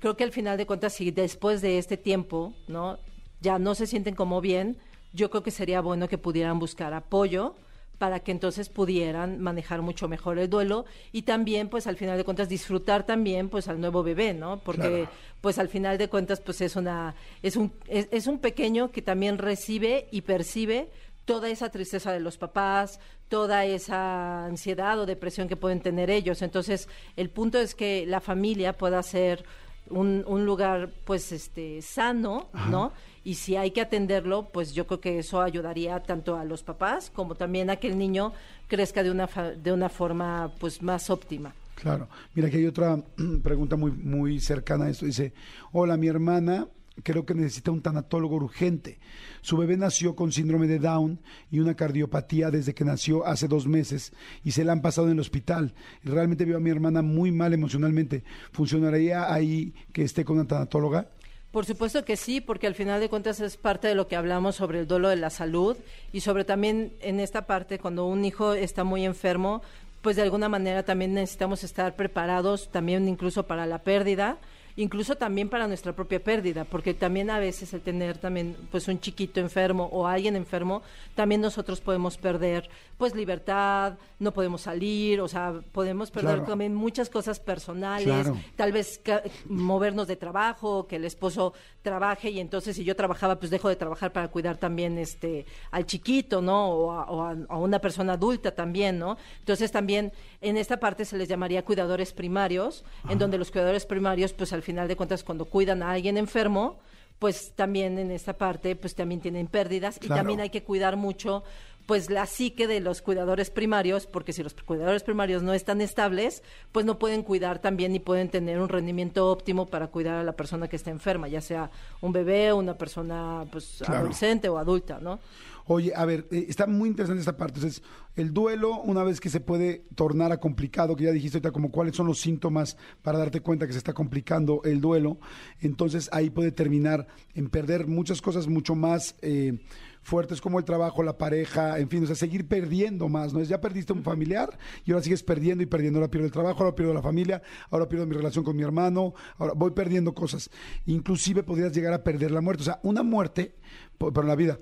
Creo 0.00 0.16
que 0.16 0.24
al 0.24 0.32
final 0.32 0.58
de 0.58 0.66
cuentas 0.66 0.94
si 0.94 1.10
después 1.10 1.62
de 1.62 1.78
este 1.78 1.96
tiempo, 1.96 2.54
¿no? 2.68 2.98
Ya 3.40 3.58
no 3.58 3.74
se 3.74 3.86
sienten 3.86 4.14
como 4.14 4.40
bien, 4.40 4.78
yo 5.12 5.30
creo 5.30 5.42
que 5.42 5.50
sería 5.50 5.80
bueno 5.80 6.08
que 6.08 6.18
pudieran 6.18 6.58
buscar 6.58 6.92
apoyo 6.92 7.54
para 7.98 8.20
que 8.20 8.32
entonces 8.32 8.68
pudieran 8.68 9.40
manejar 9.40 9.82
mucho 9.82 10.08
mejor 10.08 10.38
el 10.38 10.50
duelo 10.50 10.84
y 11.12 11.22
también 11.22 11.68
pues 11.68 11.86
al 11.86 11.96
final 11.96 12.16
de 12.16 12.24
cuentas 12.24 12.48
disfrutar 12.48 13.06
también 13.06 13.48
pues 13.48 13.68
al 13.68 13.80
nuevo 13.80 14.02
bebé 14.02 14.34
no 14.34 14.58
porque 14.58 15.08
pues 15.40 15.58
al 15.58 15.68
final 15.68 15.96
de 15.96 16.08
cuentas 16.08 16.40
pues 16.40 16.60
es 16.60 16.76
una 16.76 17.14
es 17.42 17.56
un 17.56 17.72
es, 17.86 18.26
un 18.26 18.40
pequeño 18.40 18.90
que 18.90 19.02
también 19.02 19.38
recibe 19.38 20.08
y 20.10 20.22
percibe 20.22 20.90
toda 21.24 21.48
esa 21.48 21.70
tristeza 21.70 22.12
de 22.12 22.20
los 22.20 22.36
papás, 22.36 23.00
toda 23.28 23.64
esa 23.64 24.44
ansiedad 24.44 24.98
o 24.98 25.06
depresión 25.06 25.48
que 25.48 25.56
pueden 25.56 25.80
tener 25.80 26.10
ellos. 26.10 26.42
Entonces, 26.42 26.88
el 27.16 27.30
punto 27.30 27.58
es 27.58 27.74
que 27.74 28.04
la 28.06 28.20
familia 28.20 28.74
pueda 28.74 29.02
ser 29.02 29.44
un, 29.90 30.24
un 30.26 30.44
lugar, 30.46 30.90
pues, 31.04 31.32
este, 31.32 31.82
sano, 31.82 32.48
¿no? 32.70 32.92
y 33.24 33.34
si 33.34 33.56
hay 33.56 33.70
que 33.70 33.80
atenderlo, 33.80 34.50
pues 34.52 34.74
yo 34.74 34.86
creo 34.86 35.00
que 35.00 35.18
eso 35.18 35.40
ayudaría 35.40 36.00
tanto 36.02 36.36
a 36.36 36.44
los 36.44 36.62
papás 36.62 37.10
como 37.10 37.34
también 37.34 37.70
a 37.70 37.76
que 37.76 37.88
el 37.88 37.96
niño 37.96 38.34
crezca 38.68 39.02
de 39.02 39.10
una, 39.10 39.26
de 39.26 39.72
una 39.72 39.88
forma 39.88 40.52
pues 40.60 40.82
más 40.82 41.08
óptima. 41.08 41.54
Claro. 41.74 42.06
Mira, 42.34 42.50
que 42.50 42.58
hay 42.58 42.66
otra 42.66 42.98
pregunta 43.42 43.76
muy, 43.76 43.90
muy 43.90 44.40
cercana 44.40 44.84
a 44.84 44.90
esto. 44.90 45.06
Dice, 45.06 45.32
hola, 45.72 45.96
mi 45.96 46.06
hermana 46.06 46.68
creo 47.02 47.26
que 47.26 47.34
necesita 47.34 47.70
un 47.70 47.82
tanatólogo 47.82 48.36
urgente. 48.36 48.98
Su 49.40 49.56
bebé 49.56 49.76
nació 49.76 50.14
con 50.14 50.32
síndrome 50.32 50.66
de 50.66 50.78
Down 50.78 51.20
y 51.50 51.60
una 51.60 51.74
cardiopatía 51.74 52.50
desde 52.50 52.74
que 52.74 52.84
nació 52.84 53.26
hace 53.26 53.48
dos 53.48 53.66
meses 53.66 54.12
y 54.44 54.52
se 54.52 54.64
la 54.64 54.72
han 54.72 54.82
pasado 54.82 55.08
en 55.08 55.14
el 55.14 55.20
hospital. 55.20 55.74
Realmente 56.02 56.44
veo 56.44 56.58
a 56.58 56.60
mi 56.60 56.70
hermana 56.70 57.02
muy 57.02 57.32
mal 57.32 57.52
emocionalmente. 57.52 58.22
¿Funcionaría 58.52 59.32
ahí 59.32 59.74
que 59.92 60.02
esté 60.02 60.24
con 60.24 60.36
una 60.36 60.46
tanatóloga? 60.46 61.08
Por 61.50 61.66
supuesto 61.66 62.04
que 62.04 62.16
sí, 62.16 62.40
porque 62.40 62.66
al 62.66 62.74
final 62.74 63.00
de 63.00 63.08
cuentas 63.08 63.38
es 63.40 63.56
parte 63.56 63.86
de 63.86 63.94
lo 63.94 64.08
que 64.08 64.16
hablamos 64.16 64.56
sobre 64.56 64.80
el 64.80 64.88
duelo 64.88 65.08
de 65.08 65.16
la 65.16 65.30
salud 65.30 65.76
y 66.12 66.20
sobre 66.20 66.44
también 66.44 66.94
en 67.00 67.20
esta 67.20 67.46
parte 67.46 67.78
cuando 67.78 68.06
un 68.06 68.24
hijo 68.24 68.54
está 68.54 68.82
muy 68.82 69.04
enfermo, 69.04 69.62
pues 70.02 70.16
de 70.16 70.22
alguna 70.22 70.48
manera 70.48 70.82
también 70.82 71.14
necesitamos 71.14 71.62
estar 71.62 71.94
preparados 71.94 72.70
también 72.72 73.06
incluso 73.06 73.46
para 73.46 73.66
la 73.66 73.84
pérdida 73.84 74.38
incluso 74.76 75.14
también 75.14 75.48
para 75.48 75.68
nuestra 75.68 75.92
propia 75.92 76.22
pérdida, 76.22 76.64
porque 76.64 76.94
también 76.94 77.30
a 77.30 77.38
veces 77.38 77.72
el 77.74 77.80
tener 77.80 78.18
también 78.18 78.56
pues 78.70 78.88
un 78.88 78.98
chiquito 78.98 79.40
enfermo 79.40 79.88
o 79.92 80.06
alguien 80.06 80.36
enfermo, 80.36 80.82
también 81.14 81.40
nosotros 81.40 81.80
podemos 81.80 82.16
perder 82.16 82.68
pues 82.98 83.14
libertad, 83.14 83.94
no 84.18 84.32
podemos 84.32 84.62
salir, 84.62 85.20
o 85.20 85.28
sea, 85.28 85.60
podemos 85.72 86.10
perder 86.10 86.44
también 86.44 86.74
muchas 86.74 87.10
cosas 87.10 87.40
personales, 87.40 88.30
tal 88.56 88.72
vez 88.72 89.00
movernos 89.46 90.08
de 90.08 90.16
trabajo, 90.16 90.86
que 90.86 90.96
el 90.96 91.04
esposo 91.04 91.54
trabaje 91.82 92.30
y 92.30 92.40
entonces 92.40 92.76
si 92.76 92.84
yo 92.84 92.96
trabajaba 92.96 93.38
pues 93.38 93.50
dejo 93.50 93.68
de 93.68 93.76
trabajar 93.76 94.12
para 94.12 94.28
cuidar 94.28 94.56
también 94.56 94.98
este 94.98 95.46
al 95.70 95.86
chiquito, 95.86 96.40
¿no? 96.40 96.68
O 96.68 96.92
a, 96.92 97.36
a 97.48 97.58
una 97.58 97.78
persona 97.78 98.14
adulta 98.14 98.54
también, 98.54 98.98
¿no? 98.98 99.16
Entonces 99.40 99.70
también 99.70 100.12
en 100.40 100.56
esta 100.56 100.78
parte 100.78 101.04
se 101.04 101.16
les 101.16 101.28
llamaría 101.28 101.64
cuidadores 101.64 102.12
primarios, 102.12 102.84
en 103.08 103.18
donde 103.18 103.38
los 103.38 103.50
cuidadores 103.50 103.86
primarios 103.86 104.32
pues 104.32 104.52
al 104.52 104.63
final 104.64 104.88
de 104.88 104.96
cuentas 104.96 105.22
cuando 105.22 105.44
cuidan 105.44 105.82
a 105.82 105.92
alguien 105.92 106.16
enfermo, 106.16 106.78
pues 107.18 107.52
también 107.54 107.98
en 107.98 108.10
esta 108.10 108.36
parte 108.36 108.76
pues 108.76 108.94
también 108.94 109.20
tienen 109.20 109.46
pérdidas 109.46 109.98
y 110.02 110.08
también 110.08 110.40
hay 110.40 110.50
que 110.50 110.64
cuidar 110.64 110.96
mucho 110.96 111.44
pues 111.86 112.10
la 112.10 112.26
psique 112.26 112.66
de 112.66 112.80
los 112.80 113.02
cuidadores 113.02 113.50
primarios, 113.50 114.06
porque 114.06 114.32
si 114.32 114.42
los 114.42 114.54
cuidadores 114.54 115.02
primarios 115.02 115.42
no 115.42 115.52
están 115.52 115.80
estables, 115.80 116.42
pues 116.72 116.86
no 116.86 116.98
pueden 116.98 117.22
cuidar 117.22 117.60
también 117.60 117.92
ni 117.92 117.98
pueden 117.98 118.28
tener 118.28 118.60
un 118.60 118.68
rendimiento 118.68 119.30
óptimo 119.30 119.66
para 119.66 119.88
cuidar 119.88 120.16
a 120.16 120.24
la 120.24 120.32
persona 120.32 120.68
que 120.68 120.76
está 120.76 120.90
enferma, 120.90 121.28
ya 121.28 121.40
sea 121.40 121.70
un 122.00 122.12
bebé 122.12 122.52
o 122.52 122.56
una 122.56 122.74
persona 122.74 123.44
pues 123.50 123.82
adolescente 123.82 124.48
o 124.48 124.58
adulta, 124.58 124.98
¿no? 125.00 125.20
Oye, 125.66 125.92
a 125.96 126.04
ver, 126.04 126.26
eh, 126.30 126.44
está 126.48 126.66
muy 126.66 126.90
interesante 126.90 127.20
esta 127.20 127.38
parte. 127.38 127.58
Entonces, 127.58 127.82
el 128.16 128.34
duelo, 128.34 128.82
una 128.82 129.02
vez 129.02 129.18
que 129.18 129.30
se 129.30 129.40
puede 129.40 129.86
tornar 129.94 130.30
a 130.30 130.38
complicado, 130.38 130.94
que 130.94 131.04
ya 131.04 131.10
dijiste 131.10 131.38
ahorita 131.38 131.52
como 131.52 131.70
cuáles 131.70 131.96
son 131.96 132.06
los 132.06 132.20
síntomas 132.20 132.76
para 133.02 133.18
darte 133.18 133.40
cuenta 133.40 133.66
que 133.66 133.72
se 133.72 133.78
está 133.78 133.94
complicando 133.94 134.60
el 134.64 134.80
duelo, 134.82 135.18
entonces 135.60 136.10
ahí 136.12 136.28
puede 136.28 136.52
terminar 136.52 137.06
en 137.34 137.48
perder 137.48 137.86
muchas 137.86 138.20
cosas 138.20 138.46
mucho 138.46 138.74
más... 138.74 139.16
Eh, 139.22 139.58
fuertes 140.04 140.40
como 140.40 140.58
el 140.58 140.64
trabajo, 140.64 141.02
la 141.02 141.18
pareja, 141.18 141.78
en 141.78 141.88
fin, 141.88 142.04
o 142.04 142.06
sea, 142.06 142.14
seguir 142.14 142.46
perdiendo 142.46 143.08
más, 143.08 143.32
¿no? 143.32 143.40
Es 143.40 143.48
ya 143.48 143.60
perdiste 143.60 143.92
un 143.92 144.04
familiar 144.04 144.56
y 144.84 144.92
ahora 144.92 145.02
sigues 145.02 145.22
perdiendo 145.22 145.62
y 145.62 145.66
perdiendo, 145.66 145.98
ahora 145.98 146.10
pierdo 146.10 146.26
el 146.26 146.32
trabajo, 146.32 146.62
ahora 146.62 146.76
pierdo 146.76 146.94
la 146.94 147.02
familia, 147.02 147.42
ahora 147.70 147.88
pierdo 147.88 148.06
mi 148.06 148.14
relación 148.14 148.44
con 148.44 148.54
mi 148.54 148.62
hermano, 148.62 149.14
ahora 149.38 149.54
voy 149.56 149.72
perdiendo 149.72 150.14
cosas. 150.14 150.50
Inclusive 150.86 151.42
podrías 151.42 151.72
llegar 151.72 151.94
a 151.94 152.04
perder 152.04 152.30
la 152.30 152.42
muerte, 152.42 152.62
o 152.62 152.64
sea, 152.66 152.80
una 152.82 153.02
muerte, 153.02 153.56
pero 153.98 154.26
la 154.26 154.34
vida, 154.34 154.58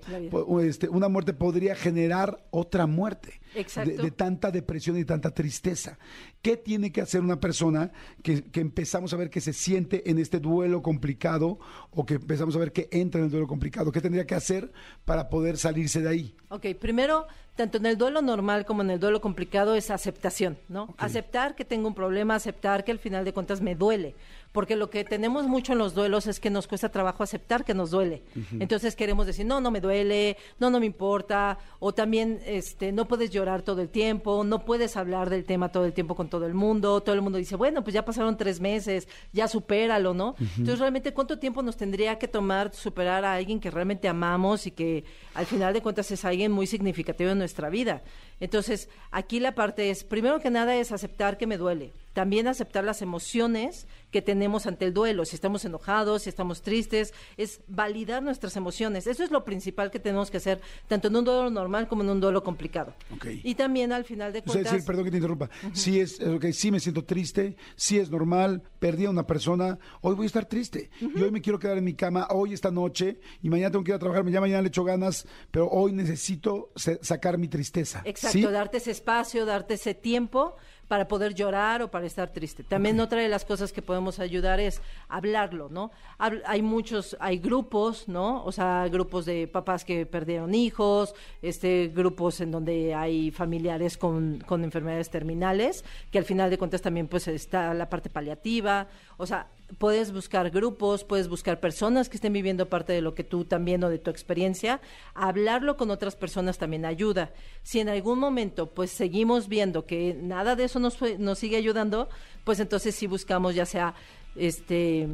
Este, 0.62 0.88
una 0.88 1.08
muerte 1.08 1.32
podría 1.32 1.74
generar 1.74 2.44
otra 2.50 2.86
muerte. 2.86 3.40
De, 3.52 4.10
tanta 4.10 4.50
depresión 4.50 4.96
y 4.96 5.04
tanta 5.04 5.30
tristeza. 5.30 5.98
¿Qué 6.40 6.56
tiene 6.56 6.90
que 6.90 7.02
hacer 7.02 7.20
una 7.20 7.38
persona 7.38 7.92
que, 8.22 8.44
que, 8.44 8.60
empezamos 8.60 9.12
a 9.12 9.18
ver 9.18 9.28
que 9.28 9.42
se 9.42 9.52
siente 9.52 10.08
en 10.10 10.18
este 10.18 10.40
duelo 10.40 10.80
complicado 10.80 11.58
o 11.90 12.06
que 12.06 12.14
empezamos 12.14 12.56
a 12.56 12.58
ver 12.58 12.72
que 12.72 12.88
entra 12.90 13.18
en 13.18 13.26
el 13.26 13.30
duelo 13.30 13.46
complicado? 13.46 13.92
¿Qué 13.92 14.00
tendría 14.00 14.26
que 14.26 14.34
hacer 14.34 14.72
para 15.04 15.28
poder 15.28 15.58
salirse 15.58 16.00
de 16.00 16.08
ahí? 16.08 16.34
Ok, 16.48 16.68
primero 16.80 17.26
tanto 17.56 17.76
en 17.78 17.86
el 17.86 17.98
duelo 17.98 18.22
normal 18.22 18.64
como 18.64 18.82
en 18.82 18.90
el 18.90 19.00
duelo 19.00 19.20
complicado 19.20 19.74
es 19.74 19.90
aceptación, 19.90 20.58
¿no? 20.68 20.94
Aceptar 20.96 21.54
que 21.54 21.64
tengo 21.64 21.88
un 21.88 21.94
problema, 21.94 22.34
aceptar 22.34 22.82
que 22.84 22.92
al 22.92 22.98
final 22.98 23.24
de 23.24 23.34
cuentas 23.34 23.60
me 23.60 23.74
duele, 23.74 24.14
porque 24.52 24.76
lo 24.76 24.90
que 24.90 25.04
tenemos 25.04 25.46
mucho 25.46 25.72
en 25.72 25.78
los 25.78 25.94
duelos 25.94 26.26
es 26.26 26.40
que 26.40 26.50
nos 26.50 26.68
cuesta 26.68 26.90
trabajo 26.90 27.22
aceptar 27.22 27.64
que 27.64 27.74
nos 27.74 27.90
duele. 27.90 28.22
Entonces 28.60 28.94
queremos 28.96 29.26
decir, 29.26 29.46
no, 29.46 29.60
no 29.60 29.70
me 29.70 29.80
duele, 29.80 30.36
no, 30.60 30.70
no 30.70 30.78
me 30.78 30.86
importa, 30.86 31.58
o 31.78 31.92
también 31.92 32.40
este, 32.46 32.92
no 32.92 33.08
puedes 33.08 33.30
llorar 33.30 33.62
todo 33.62 33.80
el 33.80 33.88
tiempo, 33.88 34.44
no 34.44 34.64
puedes 34.64 34.96
hablar 34.96 35.30
del 35.30 35.44
tema 35.44 35.70
todo 35.70 35.84
el 35.84 35.92
tiempo 35.92 36.14
con 36.14 36.28
todo 36.28 36.46
el 36.46 36.54
mundo, 36.54 37.00
todo 37.00 37.14
el 37.14 37.22
mundo 37.22 37.38
dice, 37.38 37.56
bueno, 37.56 37.82
pues 37.82 37.94
ya 37.94 38.04
pasaron 38.04 38.36
tres 38.36 38.60
meses, 38.60 39.08
ya 39.32 39.48
supéralo, 39.48 40.14
¿no? 40.14 40.36
Entonces 40.38 40.78
realmente, 40.78 41.12
¿cuánto 41.12 41.38
tiempo 41.38 41.62
nos 41.62 41.76
tendría 41.76 42.18
que 42.18 42.28
tomar 42.28 42.74
superar 42.74 43.24
a 43.24 43.34
alguien 43.34 43.60
que 43.60 43.70
realmente 43.70 44.08
amamos 44.08 44.66
y 44.66 44.70
que 44.70 45.04
al 45.34 45.46
final 45.46 45.72
de 45.72 45.82
cuentas 45.82 46.10
es 46.10 46.24
alguien 46.24 46.52
muy 46.52 46.66
significativo 46.66 47.30
en 47.30 47.38
nuestra 47.38 47.70
vida. 47.70 48.02
Entonces, 48.40 48.88
aquí 49.10 49.40
la 49.40 49.54
parte 49.54 49.90
es, 49.90 50.04
primero 50.04 50.40
que 50.40 50.50
nada, 50.50 50.76
es 50.76 50.92
aceptar 50.92 51.38
que 51.38 51.46
me 51.46 51.56
duele. 51.56 51.92
También 52.12 52.46
aceptar 52.46 52.84
las 52.84 53.02
emociones 53.02 53.86
que 54.10 54.22
tenemos 54.22 54.66
ante 54.66 54.84
el 54.84 54.92
duelo. 54.92 55.24
Si 55.24 55.34
estamos 55.34 55.64
enojados, 55.64 56.22
si 56.22 56.28
estamos 56.28 56.62
tristes, 56.62 57.14
es 57.36 57.60
validar 57.66 58.22
nuestras 58.22 58.56
emociones. 58.56 59.06
Eso 59.06 59.24
es 59.24 59.30
lo 59.30 59.44
principal 59.44 59.90
que 59.90 59.98
tenemos 59.98 60.30
que 60.30 60.36
hacer, 60.36 60.60
tanto 60.88 61.08
en 61.08 61.16
un 61.16 61.24
duelo 61.24 61.50
normal 61.50 61.88
como 61.88 62.02
en 62.02 62.10
un 62.10 62.20
duelo 62.20 62.42
complicado. 62.42 62.94
Y 63.42 63.54
también 63.54 63.92
al 63.92 64.04
final 64.04 64.32
de 64.32 64.42
cuentas... 64.42 64.82
O 64.82 64.84
perdón 64.84 65.04
que 65.04 65.10
te 65.10 65.16
interrumpa. 65.16 65.48
Si 65.72 66.00
es, 66.00 66.20
okay, 66.20 66.52
sí 66.52 66.70
me 66.70 66.80
siento 66.80 67.04
triste, 67.04 67.56
sí 67.76 67.98
es 67.98 68.10
normal, 68.10 68.62
perdí 68.78 69.06
a 69.06 69.10
una 69.10 69.26
persona, 69.26 69.78
hoy 70.02 70.14
voy 70.14 70.24
a 70.24 70.26
estar 70.26 70.44
triste. 70.44 70.90
Y 71.00 71.22
hoy 71.22 71.30
me 71.30 71.40
quiero 71.40 71.58
quedar 71.58 71.78
en 71.78 71.84
mi 71.84 71.94
cama, 71.94 72.28
hoy 72.30 72.52
esta 72.52 72.70
noche, 72.70 73.20
y 73.42 73.48
mañana 73.48 73.70
tengo 73.70 73.84
que 73.84 73.92
ir 73.92 73.94
a 73.94 73.98
trabajar, 73.98 74.28
ya 74.28 74.40
mañana 74.40 74.62
le 74.62 74.68
echo 74.68 74.84
ganas, 74.84 75.26
pero 75.50 75.68
hoy 75.68 75.92
necesito 75.92 76.70
sacar 76.76 77.38
mi 77.38 77.48
tristeza. 77.48 78.02
Exacto, 78.04 78.50
darte 78.50 78.76
ese 78.76 78.90
espacio, 78.90 79.46
darte 79.46 79.74
ese 79.74 79.94
tiempo 79.94 80.56
para 80.92 81.08
poder 81.08 81.32
llorar 81.32 81.80
o 81.80 81.90
para 81.90 82.04
estar 82.04 82.28
triste. 82.28 82.64
También 82.64 83.00
otra 83.00 83.22
de 83.22 83.28
las 83.28 83.46
cosas 83.46 83.72
que 83.72 83.80
podemos 83.80 84.18
ayudar 84.18 84.60
es 84.60 84.82
hablarlo, 85.08 85.70
¿no? 85.70 85.90
hay 86.18 86.60
muchos, 86.60 87.16
hay 87.18 87.38
grupos, 87.38 88.08
¿no? 88.08 88.44
O 88.44 88.52
sea, 88.52 88.86
grupos 88.88 89.24
de 89.24 89.48
papás 89.48 89.86
que 89.86 90.04
perdieron 90.04 90.54
hijos, 90.54 91.14
este, 91.40 91.90
grupos 91.94 92.42
en 92.42 92.50
donde 92.50 92.94
hay 92.94 93.30
familiares 93.30 93.96
con, 93.96 94.44
con 94.46 94.64
enfermedades 94.64 95.08
terminales, 95.08 95.82
que 96.10 96.18
al 96.18 96.26
final 96.26 96.50
de 96.50 96.58
cuentas 96.58 96.82
también 96.82 97.08
pues 97.08 97.26
está 97.26 97.72
la 97.72 97.88
parte 97.88 98.10
paliativa, 98.10 98.86
o 99.16 99.24
sea, 99.24 99.46
puedes 99.78 100.12
buscar 100.12 100.50
grupos, 100.50 101.04
puedes 101.04 101.28
buscar 101.28 101.60
personas 101.60 102.08
que 102.08 102.16
estén 102.16 102.32
viviendo 102.32 102.68
parte 102.68 102.92
de 102.92 103.00
lo 103.00 103.14
que 103.14 103.24
tú 103.24 103.44
también 103.44 103.82
o 103.84 103.88
de 103.88 103.98
tu 103.98 104.10
experiencia. 104.10 104.80
Hablarlo 105.14 105.76
con 105.76 105.90
otras 105.90 106.16
personas 106.16 106.58
también 106.58 106.84
ayuda. 106.84 107.32
Si 107.62 107.80
en 107.80 107.88
algún 107.88 108.18
momento 108.18 108.70
pues 108.70 108.90
seguimos 108.90 109.48
viendo 109.48 109.86
que 109.86 110.14
nada 110.14 110.56
de 110.56 110.64
eso 110.64 110.78
nos, 110.78 110.98
nos 111.18 111.38
sigue 111.38 111.56
ayudando, 111.56 112.08
pues 112.44 112.60
entonces 112.60 112.94
sí 112.94 113.06
buscamos 113.06 113.54
ya 113.54 113.66
sea 113.66 113.94
este 114.36 115.08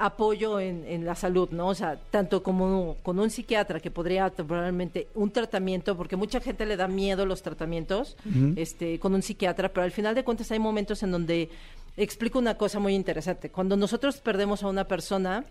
apoyo 0.00 0.58
en, 0.58 1.04
la 1.04 1.14
salud, 1.14 1.50
¿no? 1.50 1.68
O 1.68 1.74
sea, 1.74 2.00
tanto 2.10 2.42
como 2.42 2.96
con 3.02 3.18
un 3.18 3.28
psiquiatra 3.28 3.80
que 3.80 3.90
podría 3.90 4.30
probablemente 4.30 5.08
un 5.14 5.30
tratamiento, 5.30 5.94
porque 5.94 6.16
mucha 6.16 6.40
gente 6.40 6.64
le 6.64 6.76
da 6.78 6.88
miedo 6.88 7.26
los 7.26 7.42
tratamientos, 7.42 8.16
este, 8.56 8.98
con 8.98 9.14
un 9.14 9.20
psiquiatra, 9.20 9.68
pero 9.68 9.84
al 9.84 9.90
final 9.90 10.14
de 10.14 10.24
cuentas 10.24 10.50
hay 10.50 10.58
momentos 10.58 11.02
en 11.02 11.10
donde 11.10 11.50
explico 11.96 12.38
una 12.38 12.56
cosa 12.56 12.78
muy 12.78 12.94
interesante. 12.94 13.50
Cuando 13.50 13.76
nosotros 13.76 14.18
perdemos 14.18 14.62
a 14.62 14.68
una 14.68 14.86
persona, 14.88 15.44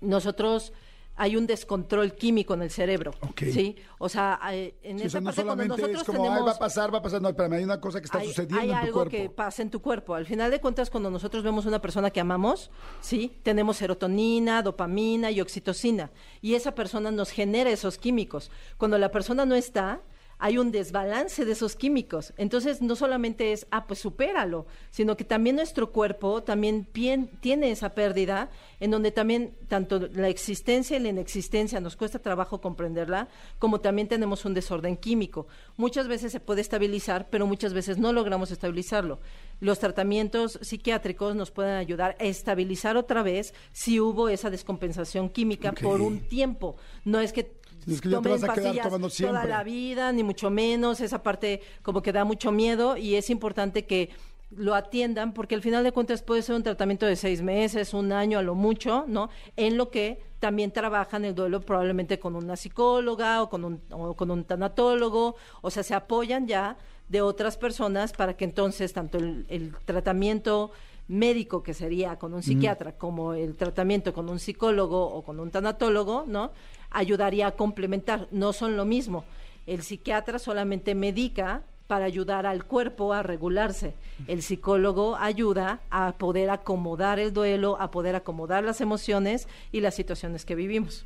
nosotros 0.00 0.72
hay 1.18 1.34
un 1.34 1.46
descontrol 1.46 2.12
químico 2.14 2.52
en 2.52 2.60
el 2.60 2.70
cerebro. 2.70 3.12
Ok. 3.22 3.44
¿Sí? 3.50 3.74
O 3.98 4.06
sea, 4.08 4.38
en 4.52 4.98
Sí, 4.98 5.04
o 5.04 5.06
esa 5.06 5.08
sea, 5.12 5.20
no 5.22 5.24
parte 5.26 5.42
cuando 5.44 5.64
solamente 5.64 5.68
nosotros 5.82 6.00
es 6.02 6.06
como, 6.06 6.18
"Ay, 6.24 6.28
tenemos 6.28 6.46
va 6.46 6.52
a 6.52 6.58
pasar, 6.58 6.92
va 6.94 6.98
a 6.98 7.02
pasar. 7.02 7.22
No, 7.22 7.28
espérame, 7.30 7.52
hay 7.54 7.64
una 7.64 7.80
cosa 7.80 8.00
que 8.00 8.04
está 8.04 8.18
hay, 8.18 8.26
sucediendo 8.28 8.60
hay 8.60 8.68
en 8.70 8.74
tu 8.74 8.82
algo 8.84 8.92
cuerpo. 8.98 9.10
que 9.12 9.30
pasa 9.30 9.62
en 9.62 9.70
tu 9.70 9.80
cuerpo. 9.80 10.14
Al 10.14 10.26
final 10.26 10.50
de 10.50 10.60
cuentas, 10.60 10.90
cuando 10.90 11.10
nosotros 11.10 11.42
vemos 11.42 11.64
una 11.64 11.80
persona 11.80 12.10
que 12.10 12.20
amamos, 12.20 12.70
sí, 13.00 13.32
tenemos 13.42 13.78
serotonina, 13.78 14.60
dopamina 14.60 15.30
y 15.30 15.40
oxitocina. 15.40 16.10
Y 16.42 16.52
esa 16.54 16.74
persona 16.74 17.10
nos 17.10 17.30
genera 17.30 17.70
esos 17.70 17.96
químicos. 17.96 18.50
Cuando 18.76 18.98
la 18.98 19.10
persona 19.10 19.46
no 19.46 19.54
está, 19.54 20.02
hay 20.38 20.58
un 20.58 20.70
desbalance 20.70 21.44
de 21.44 21.52
esos 21.52 21.76
químicos. 21.76 22.34
Entonces, 22.36 22.82
no 22.82 22.94
solamente 22.94 23.52
es, 23.52 23.66
ah, 23.70 23.86
pues 23.86 24.00
supéralo, 24.00 24.66
sino 24.90 25.16
que 25.16 25.24
también 25.24 25.56
nuestro 25.56 25.92
cuerpo 25.92 26.42
también 26.42 26.86
pien- 26.92 27.30
tiene 27.40 27.70
esa 27.70 27.94
pérdida, 27.94 28.50
en 28.80 28.90
donde 28.90 29.12
también 29.12 29.54
tanto 29.68 29.98
la 30.12 30.28
existencia 30.28 30.96
y 30.96 31.00
la 31.00 31.08
inexistencia 31.08 31.80
nos 31.80 31.96
cuesta 31.96 32.18
trabajo 32.18 32.60
comprenderla, 32.60 33.28
como 33.58 33.80
también 33.80 34.08
tenemos 34.08 34.44
un 34.44 34.52
desorden 34.54 34.96
químico. 34.96 35.46
Muchas 35.76 36.06
veces 36.08 36.32
se 36.32 36.40
puede 36.40 36.60
estabilizar, 36.60 37.28
pero 37.30 37.46
muchas 37.46 37.72
veces 37.72 37.96
no 37.96 38.12
logramos 38.12 38.50
estabilizarlo. 38.50 39.20
Los 39.60 39.78
tratamientos 39.78 40.58
psiquiátricos 40.60 41.34
nos 41.34 41.50
pueden 41.50 41.76
ayudar 41.76 42.14
a 42.20 42.24
estabilizar 42.24 42.98
otra 42.98 43.22
vez 43.22 43.54
si 43.72 44.00
hubo 44.00 44.28
esa 44.28 44.50
descompensación 44.50 45.30
química 45.30 45.72
por 45.72 46.02
un 46.02 46.20
tiempo. 46.28 46.76
No 47.04 47.20
es 47.20 47.32
que 47.32 47.55
Es 47.86 48.00
que 48.00 48.08
ya 48.08 48.20
te 48.20 48.28
vas 48.28 48.44
a 48.44 48.52
quedar 48.52 48.82
tomando 48.82 49.08
toda 49.08 49.44
la 49.44 49.62
vida, 49.62 50.12
ni 50.12 50.22
mucho 50.22 50.50
menos. 50.50 51.00
Esa 51.00 51.22
parte 51.22 51.60
como 51.82 52.02
que 52.02 52.12
da 52.12 52.24
mucho 52.24 52.52
miedo 52.52 52.96
y 52.96 53.14
es 53.14 53.30
importante 53.30 53.86
que 53.86 54.10
lo 54.50 54.74
atiendan 54.74 55.32
porque 55.32 55.54
al 55.54 55.62
final 55.62 55.82
de 55.84 55.92
cuentas 55.92 56.22
puede 56.22 56.42
ser 56.42 56.54
un 56.54 56.62
tratamiento 56.62 57.06
de 57.06 57.16
seis 57.16 57.42
meses, 57.42 57.94
un 57.94 58.12
año 58.12 58.38
a 58.38 58.42
lo 58.42 58.54
mucho, 58.54 59.04
¿no? 59.08 59.28
En 59.56 59.76
lo 59.76 59.90
que 59.90 60.20
también 60.38 60.70
trabajan 60.70 61.24
el 61.24 61.34
duelo 61.34 61.60
probablemente 61.60 62.18
con 62.18 62.36
una 62.36 62.56
psicóloga 62.56 63.42
o 63.42 63.50
con 63.50 63.64
un, 63.64 63.80
o 63.90 64.14
con 64.14 64.30
un 64.30 64.44
tanatólogo, 64.44 65.36
o 65.62 65.70
sea, 65.70 65.82
se 65.82 65.94
apoyan 65.94 66.46
ya 66.46 66.76
de 67.08 67.22
otras 67.22 67.56
personas 67.56 68.12
para 68.12 68.36
que 68.36 68.44
entonces 68.44 68.92
tanto 68.92 69.18
el, 69.18 69.46
el 69.48 69.74
tratamiento 69.84 70.70
médico 71.08 71.62
que 71.62 71.72
sería 71.72 72.18
con 72.18 72.34
un 72.34 72.42
psiquiatra 72.42 72.96
como 72.96 73.32
el 73.32 73.56
tratamiento 73.56 74.12
con 74.12 74.28
un 74.28 74.38
psicólogo 74.38 75.06
o 75.06 75.22
con 75.22 75.38
un 75.38 75.50
tanatólogo, 75.50 76.24
¿no? 76.26 76.52
Ayudaría 76.96 77.48
a 77.48 77.52
complementar, 77.52 78.26
no 78.30 78.54
son 78.54 78.78
lo 78.78 78.86
mismo. 78.86 79.24
El 79.66 79.82
psiquiatra 79.82 80.38
solamente 80.38 80.94
medica 80.94 81.62
para 81.86 82.06
ayudar 82.06 82.46
al 82.46 82.64
cuerpo 82.64 83.12
a 83.12 83.22
regularse. 83.22 83.94
El 84.26 84.42
psicólogo 84.42 85.16
ayuda 85.16 85.80
a 85.90 86.16
poder 86.16 86.48
acomodar 86.48 87.18
el 87.18 87.34
duelo, 87.34 87.78
a 87.78 87.90
poder 87.90 88.16
acomodar 88.16 88.64
las 88.64 88.80
emociones 88.80 89.46
y 89.72 89.80
las 89.80 89.94
situaciones 89.94 90.46
que 90.46 90.54
vivimos. 90.54 91.04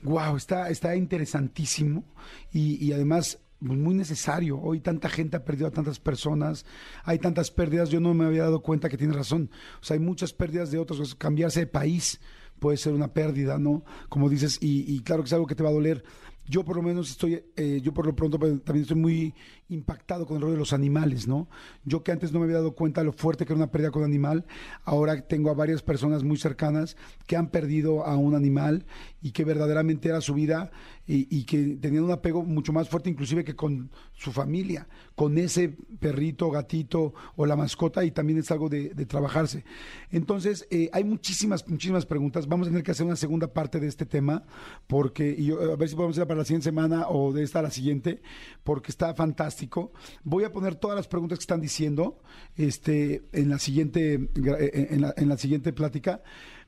Wow, 0.00 0.36
está, 0.36 0.70
está 0.70 0.96
interesantísimo 0.96 2.04
y, 2.50 2.82
y 2.82 2.94
además 2.94 3.38
pues, 3.60 3.78
muy 3.78 3.94
necesario. 3.94 4.58
Hoy 4.58 4.80
tanta 4.80 5.08
gente 5.08 5.36
ha 5.36 5.44
perdido 5.44 5.68
a 5.68 5.70
tantas 5.70 6.00
personas, 6.00 6.64
hay 7.04 7.18
tantas 7.18 7.50
pérdidas, 7.50 7.90
yo 7.90 8.00
no 8.00 8.14
me 8.14 8.24
había 8.24 8.44
dado 8.44 8.62
cuenta 8.62 8.88
que 8.88 8.96
tienes 8.96 9.16
razón. 9.16 9.50
O 9.80 9.84
sea, 9.84 9.94
hay 9.94 10.00
muchas 10.00 10.32
pérdidas 10.32 10.70
de 10.70 10.78
otros, 10.78 11.14
cambiarse 11.14 11.60
de 11.60 11.66
país 11.66 12.20
puede 12.62 12.76
ser 12.76 12.92
una 12.92 13.12
pérdida, 13.12 13.58
¿no? 13.58 13.84
Como 14.08 14.30
dices, 14.30 14.56
y, 14.60 15.00
claro 15.00 15.24
que 15.24 15.26
es 15.26 15.32
algo 15.32 15.48
que 15.48 15.56
te 15.56 15.64
va 15.64 15.68
a 15.68 15.72
doler. 15.72 16.04
Yo 16.46 16.64
por 16.64 16.76
lo 16.76 16.82
menos 16.82 17.10
estoy, 17.10 17.42
eh, 17.56 17.80
yo 17.82 17.92
por 17.92 18.06
lo 18.06 18.14
pronto 18.14 18.38
pues, 18.38 18.62
también 18.64 18.82
estoy 18.82 18.96
muy 18.96 19.34
impactado 19.68 20.26
con 20.26 20.36
el 20.36 20.42
rol 20.42 20.52
de 20.52 20.58
los 20.58 20.72
animales, 20.72 21.26
¿no? 21.26 21.48
Yo 21.84 22.02
que 22.04 22.12
antes 22.12 22.32
no 22.32 22.38
me 22.38 22.44
había 22.44 22.56
dado 22.56 22.74
cuenta 22.74 23.00
de 23.00 23.06
lo 23.06 23.12
fuerte 23.12 23.44
que 23.44 23.52
era 23.52 23.62
una 23.62 23.70
pérdida 23.70 23.90
con 23.90 24.02
un 24.02 24.08
animal, 24.08 24.44
ahora 24.84 25.20
tengo 25.26 25.50
a 25.50 25.54
varias 25.54 25.82
personas 25.82 26.22
muy 26.22 26.36
cercanas 26.36 26.96
que 27.26 27.36
han 27.36 27.48
perdido 27.48 28.04
a 28.04 28.16
un 28.16 28.34
animal 28.34 28.86
y 29.20 29.32
que 29.32 29.44
verdaderamente 29.44 30.08
era 30.08 30.20
su 30.20 30.34
vida 30.34 30.70
y, 31.06 31.44
que 31.44 31.76
tenían 31.80 32.04
un 32.04 32.12
apego 32.12 32.44
mucho 32.44 32.72
más 32.72 32.88
fuerte 32.88 33.10
inclusive 33.10 33.42
que 33.44 33.56
con 33.56 33.90
su 34.14 34.30
familia, 34.30 34.86
con 35.16 35.36
ese 35.36 35.74
perrito, 35.98 36.50
gatito 36.50 37.12
o 37.36 37.44
la 37.44 37.56
mascota 37.56 38.04
y 38.04 38.12
también 38.12 38.38
es 38.38 38.50
algo 38.50 38.68
de, 38.68 38.90
trabajarse. 39.06 39.64
Entonces, 40.10 40.66
eh, 40.70 40.88
hay 40.92 41.02
muchísimas, 41.02 41.68
muchísimas 41.68 42.06
preguntas. 42.06 42.46
Vamos 42.46 42.68
a 42.68 42.70
tener 42.70 42.84
que 42.84 42.92
hacer 42.92 43.04
una 43.04 43.16
segunda 43.16 43.52
parte 43.52 43.80
de 43.80 43.88
este 43.88 44.06
tema 44.06 44.44
porque, 44.86 45.34
y 45.36 45.50
a 45.50 45.76
ver 45.76 45.88
si 45.88 45.96
podemos 45.96 46.16
ir 46.16 46.26
para 46.26 46.38
la 46.38 46.44
siguiente 46.44 46.64
semana 46.64 47.08
o 47.08 47.32
de 47.32 47.42
esta 47.42 47.58
a 47.58 47.62
la 47.62 47.70
siguiente, 47.70 48.22
porque 48.62 48.92
está 48.92 49.12
fantástico. 49.14 49.92
Voy 50.22 50.44
a 50.44 50.52
poner 50.52 50.76
todas 50.76 50.96
las 50.96 51.08
preguntas 51.08 51.38
que 51.38 51.42
están 51.42 51.60
diciendo 51.60 52.20
este, 52.56 53.24
en, 53.32 53.48
la 53.48 53.58
siguiente, 53.58 54.14
en, 54.14 55.00
la, 55.00 55.12
en 55.16 55.28
la 55.28 55.36
siguiente 55.36 55.72
plática. 55.72 56.22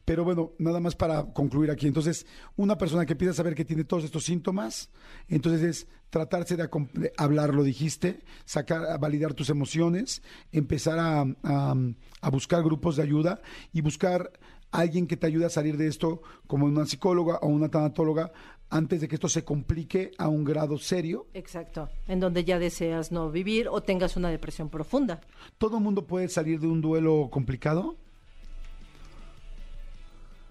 Pero 0.05 0.23
bueno, 0.25 0.53
nada 0.59 0.81
más 0.81 0.95
para 0.95 1.25
concluir 1.33 1.71
aquí. 1.71 1.87
Entonces, 1.87 2.27
una 2.57 2.77
persona 2.77 3.07
que 3.07 3.13
empieza 3.13 3.31
a 3.33 3.35
saber 3.35 3.55
que 3.55 3.65
tiene 3.65 3.85
todos 3.85 4.05
estos 4.05 4.25
síntomas, 4.25 4.91
entonces 5.29 5.63
es 5.63 5.89
tratarse 6.11 6.57
de, 6.57 6.69
hablar, 7.17 7.55
lo 7.55 7.63
dijiste, 7.63 8.21
sacar, 8.45 8.85
a 8.85 8.99
validar 8.99 9.35
tus 9.35 9.49
emociones, 9.51 10.23
empezar 10.53 10.99
a, 10.99 11.23
a- 11.43 11.75
a 12.21 12.31
buscar 12.31 12.63
grupos 12.63 12.97
de 12.97 13.03
ayuda 13.03 13.41
y 13.73 13.81
buscar 13.81 14.31
a 14.71 14.79
alguien 14.81 15.07
que 15.07 15.17
te 15.17 15.27
ayude 15.27 15.47
a 15.47 15.51
salir 15.51 15.77
de 15.77 15.87
esto, 15.87 16.21
como 16.47 16.67
una 16.67 16.85
psicóloga 16.87 17.39
o 17.43 17.47
una 17.49 17.69
tanatóloga, 17.71 18.33
antes 18.71 19.01
de 19.01 19.09
que 19.09 19.15
esto 19.15 19.29
se 19.29 19.45
complique 19.45 20.11
a 20.19 20.29
un 20.29 20.43
grado 20.45 20.79
serio. 20.79 21.27
Exacto, 21.33 21.89
en 22.09 22.19
donde 22.21 22.45
ya 22.45 22.59
deseas 22.59 23.13
no 23.13 23.31
vivir 23.31 23.69
o 23.69 23.83
tengas 23.83 24.17
una 24.17 24.31
depresión 24.31 24.69
profunda. 24.71 25.21
¿Todo 25.59 25.79
el 25.79 25.83
mundo 25.85 26.07
puede 26.07 26.29
salir 26.29 26.59
de 26.61 26.67
un 26.67 26.81
duelo 26.81 27.29
complicado? 27.31 27.97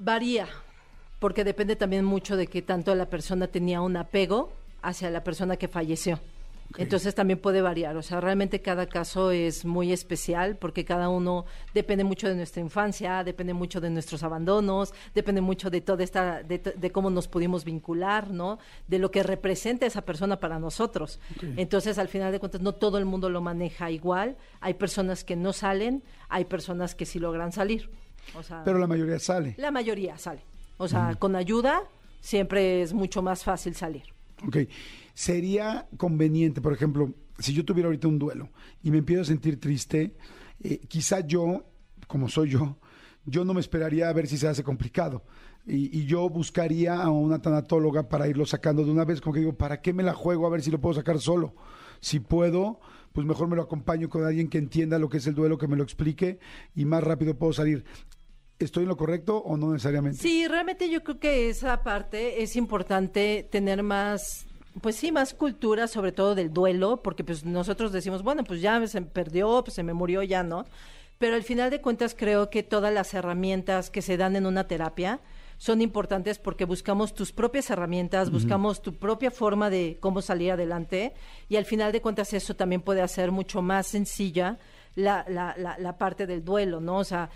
Varía, 0.04 0.50
porque 1.20 1.46
depende 1.46 1.78
también 1.78 2.04
mucho 2.04 2.36
de 2.36 2.48
qué 2.48 2.62
tanto 2.62 2.94
la 2.94 3.10
persona 3.10 3.48
tenía 3.48 3.80
un 3.80 3.96
apego 3.96 4.52
hacia 4.82 5.10
la 5.10 5.24
persona 5.24 5.56
que 5.56 5.70
falleció. 5.70 6.20
Entonces 6.78 7.16
también 7.16 7.39
puede 7.39 7.62
variar, 7.62 7.96
o 7.96 8.02
sea, 8.02 8.20
realmente 8.20 8.60
cada 8.60 8.88
caso 8.88 9.32
es 9.32 9.63
muy 9.63 9.94
especial 9.94 10.58
porque 10.58 10.84
cada 10.84 11.08
uno 11.08 11.46
depende 11.74 12.04
mucho 12.04 12.28
de 12.28 12.36
nuestra 12.36 12.62
infancia, 12.62 13.24
depende 13.24 13.54
mucho 13.54 13.80
de 13.80 13.92
nuestros 13.92 14.24
abandonos, 14.24 14.92
depende 15.13 15.39
mucho 15.39 15.70
de 15.70 15.82
toda 15.82 16.04
esta, 16.04 16.42
de, 16.42 16.58
de 16.58 16.92
cómo 16.92 17.10
nos 17.10 17.28
pudimos 17.28 17.63
vincular, 17.63 18.32
¿no? 18.32 18.58
De 18.88 18.98
lo 18.98 19.12
que 19.12 19.24
representa 19.24 19.86
esa 19.86 20.02
persona 20.02 20.39
para 20.39 20.58
nosotros. 20.58 21.20
Entonces, 21.56 21.98
al 21.98 22.08
final 22.08 22.32
de 22.32 22.39
cuentas, 22.39 22.62
no 22.62 22.74
todo 22.74 22.98
el 22.98 23.06
mundo 23.06 23.30
lo 23.30 23.39
maneja 23.39 23.92
igual. 23.92 24.36
Hay 24.60 24.74
personas 24.74 25.24
que 25.24 25.36
no 25.36 25.54
salen, 25.54 26.04
hay 26.28 26.46
personas 26.46 26.96
que 26.96 27.06
sí 27.06 27.20
logran 27.20 27.52
salir. 27.52 27.89
O 28.36 28.44
sea, 28.44 28.64
Pero 28.64 28.80
la 28.80 28.88
mayoría 28.88 29.20
sale. 29.20 29.56
la 29.58 29.72
mayoría 29.72 30.18
sale. 30.18 30.42
O 30.78 30.88
sea, 30.88 31.16
con 31.16 31.36
ayuda 31.36 31.84
siempre 32.20 32.82
es 32.82 32.94
mucho 32.94 33.22
más 33.22 33.44
fácil 33.44 33.76
salir. 33.76 34.04
Ok. 34.46 34.58
Sería 35.14 35.88
conveniente, 35.98 36.62
por 36.62 36.74
ejemplo, 36.74 37.14
si 37.40 37.54
yo 37.54 37.64
tuviera 37.64 37.88
ahorita 37.88 38.08
un 38.08 38.18
duelo 38.20 38.50
y 38.82 38.92
me 38.92 38.98
empiezo 39.00 39.22
a 39.22 39.26
sentir 39.26 39.60
triste, 39.60 40.16
eh, 40.64 40.80
quizá 40.88 41.20
yo, 41.20 41.64
como 42.08 42.28
soy 42.30 42.50
yo, 42.50 42.78
yo 43.26 43.46
no 43.46 43.54
me 43.54 43.60
esperaría 43.60 44.10
a 44.10 44.14
ver 44.14 44.28
si 44.28 44.38
se 44.38 44.48
hace 44.48 44.64
complicado. 44.64 45.24
Y, 45.66 45.98
y 45.98 46.06
yo 46.06 46.28
buscaría 46.30 47.02
a 47.02 47.10
una 47.10 47.42
tanatóloga 47.42 48.10
para 48.10 48.28
irlo 48.28 48.46
sacando 48.46 48.84
de 48.84 48.92
una 48.92 49.06
vez, 49.06 49.22
como 49.22 49.34
que 49.34 49.40
digo, 49.40 49.54
¿para 49.54 49.82
qué 49.82 49.94
me 49.94 50.04
la 50.04 50.14
juego 50.14 50.46
a 50.46 50.50
ver 50.50 50.62
si 50.62 50.72
lo 50.72 50.82
puedo 50.82 50.96
sacar 50.96 51.20
solo? 51.20 51.54
Si 52.02 52.20
puedo, 52.20 52.82
pues 53.13 53.26
mejor 53.26 53.47
me 53.47 53.56
lo 53.56 53.62
acompaño 53.62 54.10
con 54.10 54.26
alguien 54.26 54.49
que 54.49 54.58
entienda 54.58 54.99
lo 54.99 55.08
que 55.08 55.17
es 55.17 55.28
el 55.28 55.36
duelo, 55.36 55.58
que 55.58 55.67
me 55.67 55.78
lo 55.78 55.84
explique 55.84 56.39
y 56.76 56.86
más 56.86 57.04
rápido 57.04 57.38
puedo 57.38 57.54
salir. 57.54 57.86
¿Estoy 58.60 58.84
en 58.84 58.89
lo 58.89 58.97
correcto 58.97 59.38
o 59.38 59.56
no 59.56 59.71
necesariamente? 59.71 60.17
Sí, 60.17 60.47
realmente 60.47 60.89
yo 60.89 61.04
creo 61.04 61.19
que 61.19 61.49
esa 61.49 61.84
parte 61.84 62.43
es 62.43 62.56
importante 62.56 63.47
tener 63.52 63.84
más, 63.84 64.45
pues 64.82 64.95
sí, 64.95 65.12
más 65.12 65.34
cultura, 65.34 65.88
sobre 65.88 66.12
todo 66.12 66.34
del 66.34 66.52
duelo, 66.52 67.02
porque 67.04 67.23
pues 67.23 67.45
nosotros 67.45 67.91
decimos, 67.91 68.23
bueno, 68.23 68.43
pues 68.43 68.62
ya 68.62 68.86
se 68.88 69.02
perdió, 69.02 69.63
pues 69.63 69.76
se 69.76 69.84
me 69.84 69.93
murió, 69.93 70.23
ya 70.23 70.43
no. 70.43 70.65
Pero 71.19 71.36
al 71.36 71.43
final 71.43 71.69
de 71.69 71.82
cuentas 71.82 72.15
creo 72.17 72.49
que 72.49 72.63
todas 72.63 72.93
las 72.93 73.13
herramientas 73.13 73.89
que 73.89 74.02
se 74.02 74.17
dan 74.17 74.36
en 74.36 74.45
una 74.45 74.67
terapia 74.67 75.19
son 75.58 75.82
importantes 75.82 76.39
porque 76.39 76.66
buscamos 76.66 77.13
tus 77.13 77.32
propias 77.32 77.70
herramientas, 77.70 78.32
buscamos 78.32 78.82
tu 78.82 78.96
propia 78.96 79.32
forma 79.32 79.70
de 79.70 79.98
cómo 80.00 80.22
salir 80.22 80.52
adelante 80.52 81.13
y 81.50 81.56
al 81.56 81.66
final 81.66 81.92
de 81.92 82.02
cuentas 82.02 82.34
eso 82.34 82.56
también 82.56 82.82
puede 82.82 83.02
hacer 83.02 83.32
mucho 83.32 83.62
más 83.62 83.88
sencilla 83.88 84.58
la, 84.96 85.26
la, 85.28 85.56
la, 85.58 85.78
la 85.78 85.98
parte 85.98 86.28
del 86.28 86.44
duelo, 86.44 86.80
¿no? 86.80 86.98
O 86.98 87.04
sea, 87.04 87.30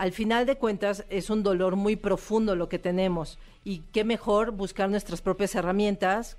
al 0.00 0.12
final 0.12 0.46
de 0.46 0.56
cuentas 0.56 1.04
es 1.10 1.28
un 1.28 1.42
dolor 1.42 1.76
muy 1.76 1.94
profundo 1.94 2.56
lo 2.56 2.70
que 2.70 2.78
tenemos 2.78 3.38
y 3.64 3.82
qué 3.92 4.02
mejor 4.02 4.50
buscar 4.50 4.88
nuestras 4.88 5.20
propias 5.20 5.54
herramientas 5.54 6.38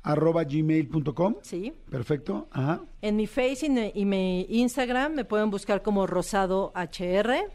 arroba 0.04 0.44
gmail.com. 0.44 1.36
Sí. 1.42 1.74
Perfecto. 1.90 2.48
Ajá. 2.52 2.82
En 3.02 3.16
mi 3.16 3.28
Face 3.28 3.68
y, 3.94 4.06
mi 4.06 4.46
Instagram 4.50 5.14
me 5.14 5.26
pueden 5.26 5.50
buscar 5.50 5.82
como 5.82 6.08
Rosado 6.08 6.72
HR. 6.76 7.50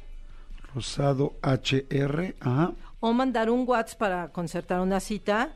Rosado 0.75 1.35
HR. 1.43 2.35
Ajá. 2.41 2.73
O 3.01 3.13
mandar 3.13 3.51
un 3.51 3.69
WhatsApp 3.69 3.99
para 3.99 4.29
concertar 4.29 4.81
una 4.81 5.01
cita 5.01 5.53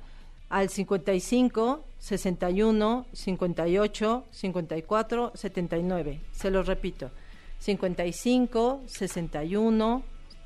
al 0.49 0.69
55 0.69 1.85
61 1.99 3.07
58 3.13 4.25
54 4.31 5.33
79. 5.35 6.21
Se 6.33 6.51
los 6.51 6.67
repito. 6.67 7.11
55 7.59 8.83
61 8.87 10.03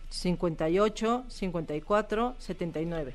58 0.09 1.24
54 1.28 2.35
79. 2.38 3.14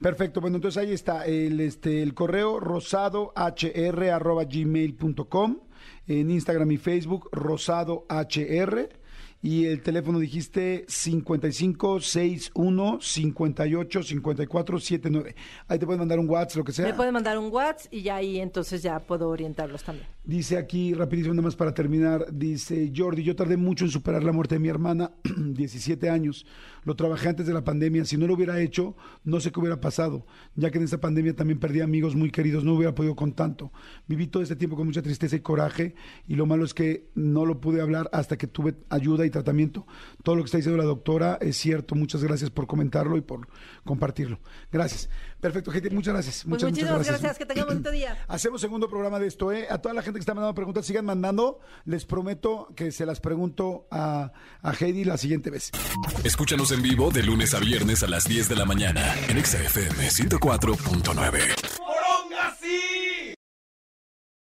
Perfecto, 0.00 0.40
bueno, 0.40 0.56
entonces 0.56 0.82
ahí 0.82 0.92
está 0.92 1.24
el, 1.24 1.60
este, 1.60 2.02
el 2.02 2.14
correo 2.14 2.58
rosadohr.gmail.com, 2.60 5.58
en 6.06 6.30
Instagram 6.30 6.70
y 6.72 6.76
Facebook 6.76 7.30
rosadohr 7.32 8.04
y 9.42 9.66
el 9.66 9.82
teléfono 9.82 10.18
dijiste 10.18 10.86
55 10.88 12.00
61 12.00 12.98
58 13.00 14.02
54 14.02 14.80
79. 14.80 15.36
Ahí 15.68 15.78
te 15.78 15.86
pueden 15.86 16.00
mandar 16.00 16.18
un 16.18 16.28
WhatsApp, 16.28 16.58
lo 16.58 16.64
que 16.64 16.72
sea. 16.72 16.86
Me 16.86 16.94
pueden 16.94 17.14
mandar 17.14 17.38
un 17.38 17.52
WhatsApp 17.52 17.92
y 17.92 18.02
ya 18.02 18.16
ahí 18.16 18.40
entonces 18.40 18.82
ya 18.82 18.98
puedo 18.98 19.28
orientarlos 19.28 19.84
también. 19.84 20.08
Dice 20.26 20.58
aquí, 20.58 20.92
rapidísimo, 20.92 21.34
nada 21.34 21.44
más 21.44 21.54
para 21.54 21.72
terminar, 21.72 22.26
dice 22.32 22.92
Jordi, 22.92 23.22
yo 23.22 23.36
tardé 23.36 23.56
mucho 23.56 23.84
en 23.84 23.92
superar 23.92 24.24
la 24.24 24.32
muerte 24.32 24.56
de 24.56 24.58
mi 24.58 24.66
hermana, 24.66 25.12
17 25.36 26.10
años. 26.10 26.44
Lo 26.82 26.96
trabajé 26.96 27.28
antes 27.28 27.46
de 27.46 27.54
la 27.54 27.62
pandemia. 27.62 28.04
Si 28.04 28.16
no 28.16 28.26
lo 28.26 28.34
hubiera 28.34 28.60
hecho, 28.60 28.96
no 29.22 29.38
sé 29.38 29.52
qué 29.52 29.60
hubiera 29.60 29.80
pasado, 29.80 30.26
ya 30.56 30.72
que 30.72 30.78
en 30.78 30.84
esa 30.84 31.00
pandemia 31.00 31.36
también 31.36 31.60
perdí 31.60 31.80
amigos 31.80 32.16
muy 32.16 32.32
queridos, 32.32 32.64
no 32.64 32.74
hubiera 32.74 32.92
podido 32.92 33.14
con 33.14 33.34
tanto. 33.34 33.70
Viví 34.08 34.26
todo 34.26 34.42
este 34.42 34.56
tiempo 34.56 34.74
con 34.74 34.88
mucha 34.88 35.00
tristeza 35.00 35.36
y 35.36 35.40
coraje 35.40 35.94
y 36.26 36.34
lo 36.34 36.44
malo 36.44 36.64
es 36.64 36.74
que 36.74 37.08
no 37.14 37.46
lo 37.46 37.60
pude 37.60 37.80
hablar 37.80 38.10
hasta 38.12 38.36
que 38.36 38.48
tuve 38.48 38.74
ayuda 38.88 39.26
y 39.26 39.30
tratamiento. 39.30 39.86
Todo 40.24 40.34
lo 40.34 40.42
que 40.42 40.46
está 40.46 40.58
diciendo 40.58 40.76
la 40.76 40.88
doctora 40.88 41.38
es 41.40 41.56
cierto. 41.56 41.94
Muchas 41.94 42.24
gracias 42.24 42.50
por 42.50 42.66
comentarlo 42.66 43.16
y 43.16 43.20
por 43.20 43.46
compartirlo. 43.84 44.40
Gracias. 44.72 45.08
Perfecto, 45.40 45.70
gente. 45.70 45.90
Muchas 45.90 46.14
gracias. 46.14 46.36
Pues 46.36 46.46
muchas, 46.46 46.70
muchísimas 46.70 46.98
muchas 46.98 47.20
gracias. 47.20 47.38
Que 47.38 47.46
tengan 47.46 47.64
un 47.64 47.68
bonito 47.74 47.90
día. 47.90 48.16
Hacemos 48.28 48.60
segundo 48.60 48.88
programa 48.88 49.18
de 49.18 49.26
esto. 49.26 49.52
¿eh? 49.52 49.66
A 49.70 49.78
toda 49.78 49.94
la 49.94 50.02
gente 50.02 50.18
que 50.18 50.22
está 50.22 50.34
mandando 50.34 50.54
preguntas, 50.54 50.86
sigan 50.86 51.04
mandando. 51.04 51.60
Les 51.84 52.04
prometo 52.04 52.68
que 52.74 52.92
se 52.92 53.06
las 53.06 53.20
pregunto 53.20 53.86
a, 53.90 54.32
a 54.62 54.72
Heidi 54.72 55.04
la 55.04 55.16
siguiente 55.16 55.50
vez. 55.50 55.70
Escúchanos 56.24 56.72
en 56.72 56.82
vivo 56.82 57.10
de 57.10 57.22
lunes 57.22 57.54
a 57.54 57.60
viernes 57.60 58.02
a 58.02 58.06
las 58.08 58.24
10 58.24 58.48
de 58.48 58.56
la 58.56 58.64
mañana 58.64 59.14
en 59.28 59.44
XFM 59.44 60.08
104.9. 60.08 61.75